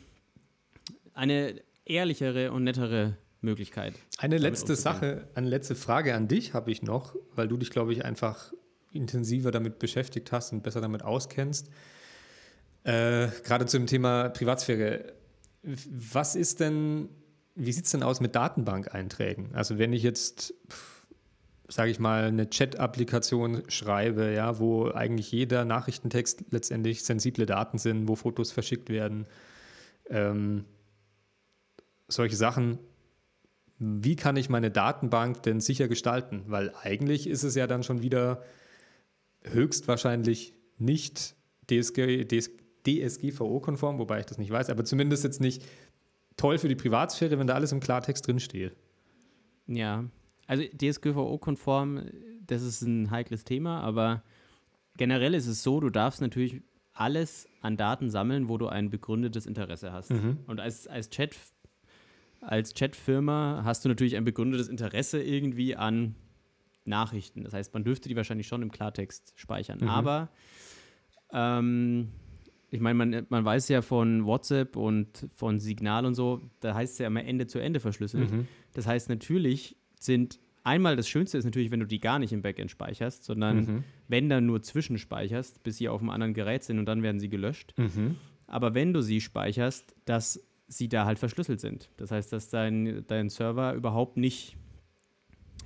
[1.14, 3.94] eine ehrlichere und nettere Möglichkeit.
[4.18, 4.76] Eine letzte.
[4.76, 8.52] Sache, eine letzte Frage an dich habe ich noch, weil du dich, glaube ich, einfach
[8.92, 11.70] intensiver damit beschäftigt hast und besser damit auskennst.
[12.84, 15.14] Äh, Gerade zum Thema Privatsphäre.
[15.62, 17.08] Was ist denn,
[17.54, 19.54] wie sieht es denn aus mit Datenbank-Einträgen?
[19.54, 20.54] Also wenn ich jetzt,
[21.68, 28.08] sage ich mal, eine Chat-Applikation schreibe, ja, wo eigentlich jeder Nachrichtentext letztendlich sensible Daten sind,
[28.08, 29.26] wo Fotos verschickt werden,
[30.10, 30.64] ähm,
[32.08, 32.78] solche Sachen,
[33.78, 36.44] wie kann ich meine Datenbank denn sicher gestalten?
[36.46, 38.42] Weil eigentlich ist es ja dann schon wieder
[39.42, 41.34] höchstwahrscheinlich nicht
[41.70, 42.50] DSG, DS,
[42.86, 45.64] DSGVO-konform, wobei ich das nicht weiß, aber zumindest jetzt nicht
[46.36, 48.76] toll für die Privatsphäre, wenn da alles im Klartext drinsteht.
[49.66, 50.04] Ja,
[50.46, 52.02] also DSGVO-konform,
[52.46, 54.22] das ist ein heikles Thema, aber
[54.96, 56.62] generell ist es so, du darfst natürlich
[56.92, 60.10] alles an Daten sammeln, wo du ein begründetes Interesse hast.
[60.10, 60.38] Mhm.
[60.46, 61.36] Und als, als Chat
[62.42, 66.16] als Chatfirma hast du natürlich ein begründetes Interesse irgendwie an
[66.84, 67.44] Nachrichten.
[67.44, 69.78] Das heißt, man dürfte die wahrscheinlich schon im Klartext speichern.
[69.80, 69.88] Mhm.
[69.88, 70.28] Aber
[71.32, 72.08] ähm,
[72.72, 76.94] ich meine, man, man weiß ja von WhatsApp und von Signal und so, da heißt
[76.94, 78.32] es ja immer Ende zu Ende verschlüsselt.
[78.32, 78.48] Mhm.
[78.72, 82.40] Das heißt, natürlich sind einmal das Schönste ist natürlich, wenn du die gar nicht im
[82.42, 83.84] Backend speicherst, sondern Mhm.
[84.08, 87.28] wenn dann nur zwischenspeicherst, bis sie auf einem anderen Gerät sind und dann werden sie
[87.28, 87.74] gelöscht.
[87.76, 88.16] Mhm.
[88.46, 91.90] Aber wenn du sie speicherst, dass sie da halt verschlüsselt sind.
[91.98, 94.56] Das heißt, dass dein, dein Server überhaupt nicht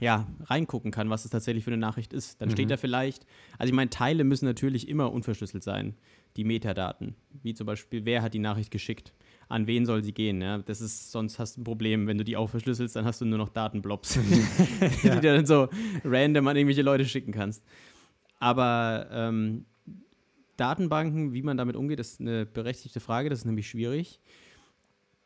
[0.01, 2.41] ja, reingucken kann, was es tatsächlich für eine Nachricht ist.
[2.41, 2.53] Dann Mhm.
[2.53, 3.27] steht da vielleicht,
[3.59, 5.95] also ich meine, Teile müssen natürlich immer unverschlüsselt sein,
[6.37, 7.15] die Metadaten.
[7.43, 9.15] Wie zum Beispiel, wer hat die Nachricht geschickt?
[9.49, 10.43] An wen soll sie gehen?
[10.43, 10.59] Ja?
[10.59, 12.07] Das ist, sonst hast du ein Problem.
[12.09, 14.19] Wenn du die auch verschlüsselst, dann hast du nur noch Datenblobs,
[15.03, 15.69] die du dann so
[16.05, 17.65] random an irgendwelche Leute schicken kannst.
[18.39, 19.65] Aber ähm,
[20.57, 23.31] Datenbanken, wie man damit umgeht, ist eine berechtigte Frage.
[23.31, 24.21] Das ist nämlich schwierig.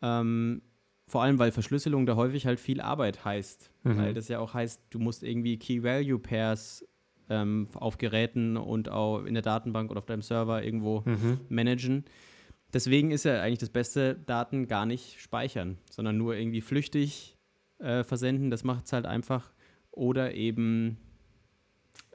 [0.03, 0.63] Ähm,
[1.11, 3.71] vor allem, weil Verschlüsselung da häufig halt viel Arbeit heißt.
[3.83, 3.99] Mhm.
[3.99, 6.87] Weil das ja auch heißt, du musst irgendwie Key-Value-Pairs
[7.29, 11.41] ähm, auf Geräten und auch in der Datenbank oder auf deinem Server irgendwo Mhm.
[11.49, 12.05] managen.
[12.73, 17.37] Deswegen ist ja eigentlich das Beste, Daten gar nicht speichern, sondern nur irgendwie flüchtig
[17.79, 18.51] äh, versenden.
[18.51, 19.53] Das macht es halt einfach.
[19.91, 20.97] Oder eben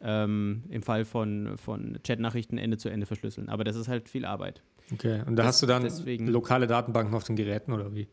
[0.01, 3.49] ähm, im Fall von, von Chatnachrichten Ende zu Ende verschlüsseln.
[3.49, 4.61] Aber das ist halt viel Arbeit.
[4.93, 8.07] Okay, und da Das- hast du dann deswegen- lokale Datenbanken auf den Geräten oder wie?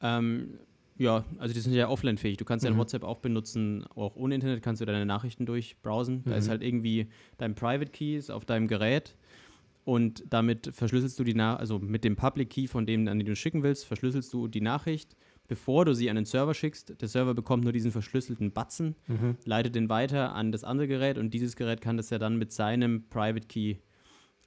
[0.00, 0.58] Ähm,
[1.00, 2.38] Ja, also die sind ja offline-fähig.
[2.38, 2.78] Du kannst dein Mhm.
[2.78, 6.24] WhatsApp auch benutzen, auch ohne Internet kannst du deine Nachrichten durchbrowsen.
[6.24, 6.36] Da Mhm.
[6.38, 9.14] ist halt irgendwie dein Private Key ist auf deinem Gerät
[9.84, 13.26] und damit verschlüsselst du die Nachricht, also mit dem Public Key, von dem, an den
[13.26, 15.14] du schicken willst, verschlüsselst du die Nachricht,
[15.46, 17.00] bevor du sie an den Server schickst.
[17.00, 19.36] Der Server bekommt nur diesen verschlüsselten Batzen, Mhm.
[19.44, 22.50] leitet den weiter an das andere Gerät und dieses Gerät kann das ja dann mit
[22.50, 23.76] seinem Private Key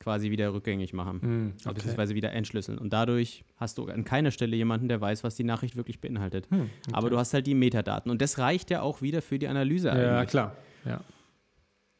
[0.01, 1.19] quasi wieder rückgängig machen.
[1.21, 1.53] Mhm.
[1.63, 1.75] Okay.
[1.75, 2.77] beziehungsweise wieder entschlüsseln.
[2.79, 6.49] Und dadurch hast du an keiner Stelle jemanden, der weiß, was die Nachricht wirklich beinhaltet.
[6.49, 6.69] Hm, okay.
[6.91, 8.11] Aber du hast halt die Metadaten.
[8.11, 10.29] Und das reicht ja auch wieder für die Analyse Ja, eigentlich.
[10.31, 10.55] klar.
[10.85, 11.01] Ja.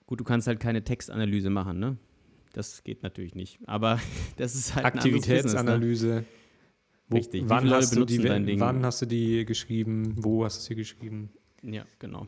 [0.07, 1.97] Gut, du kannst halt keine Textanalyse machen, ne?
[2.53, 3.59] Das geht natürlich nicht.
[3.67, 3.99] Aber
[4.37, 6.25] das ist halt Business, Aktivitätsanalyse.
[7.07, 7.43] Wo, Richtig.
[7.45, 8.59] Wann hast, du die, dein Ding?
[8.59, 10.15] wann hast du die geschrieben?
[10.17, 11.29] Wo hast du sie geschrieben?
[11.61, 11.77] Ne?
[11.77, 12.25] Ja, genau.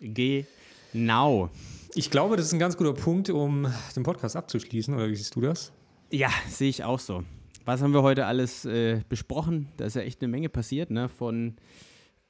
[0.00, 1.50] Genau.
[1.94, 3.66] Ich glaube, das ist ein ganz guter Punkt, um
[3.96, 4.94] den Podcast abzuschließen.
[4.94, 5.72] Oder wie siehst du das?
[6.10, 7.24] Ja, sehe ich auch so.
[7.64, 9.68] Was haben wir heute alles äh, besprochen?
[9.76, 11.08] Da ist ja echt eine Menge passiert, ne?
[11.08, 11.56] Von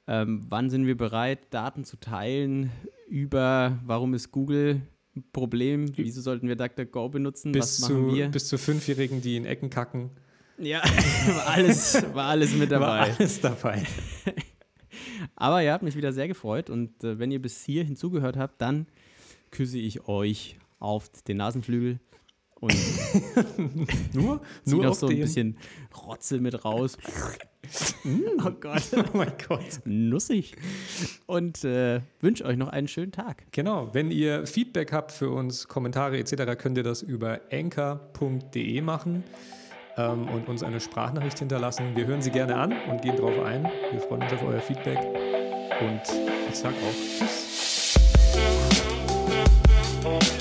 [0.07, 2.71] ähm, wann sind wir bereit, Daten zu teilen,
[3.07, 4.81] über warum ist Google
[5.15, 8.27] ein Problem, wieso sollten wir DuckDuckGo benutzen, Bis was machen zu, wir?
[8.29, 10.11] bis zu Fünfjährigen, die in Ecken kacken.
[10.57, 10.81] Ja,
[11.27, 13.15] war alles, war alles mit War dabei.
[13.17, 13.83] alles dabei.
[15.35, 18.61] Aber ihr habt mich wieder sehr gefreut und äh, wenn ihr bis hier hinzugehört habt,
[18.61, 18.87] dann
[19.51, 21.99] küsse ich euch auf den Nasenflügel
[22.59, 22.75] und
[24.13, 24.41] Nur?
[24.65, 25.21] Nur noch so ein den?
[25.21, 25.57] bisschen
[26.05, 26.97] Rotzel mit raus.
[28.45, 29.81] oh Gott, Oh mein Gott.
[29.85, 30.55] nussig.
[31.25, 33.43] Und äh, wünsche euch noch einen schönen Tag.
[33.51, 39.23] Genau, wenn ihr Feedback habt für uns, Kommentare etc., könnt ihr das über anchor.de machen
[39.97, 41.95] ähm, und uns eine Sprachnachricht hinterlassen.
[41.95, 43.63] Wir hören sie gerne an und gehen drauf ein.
[43.91, 44.99] Wir freuen uns auf euer Feedback
[45.79, 46.01] und
[46.49, 47.50] ich sage auch Tschüss.
[50.03, 50.40] Oh.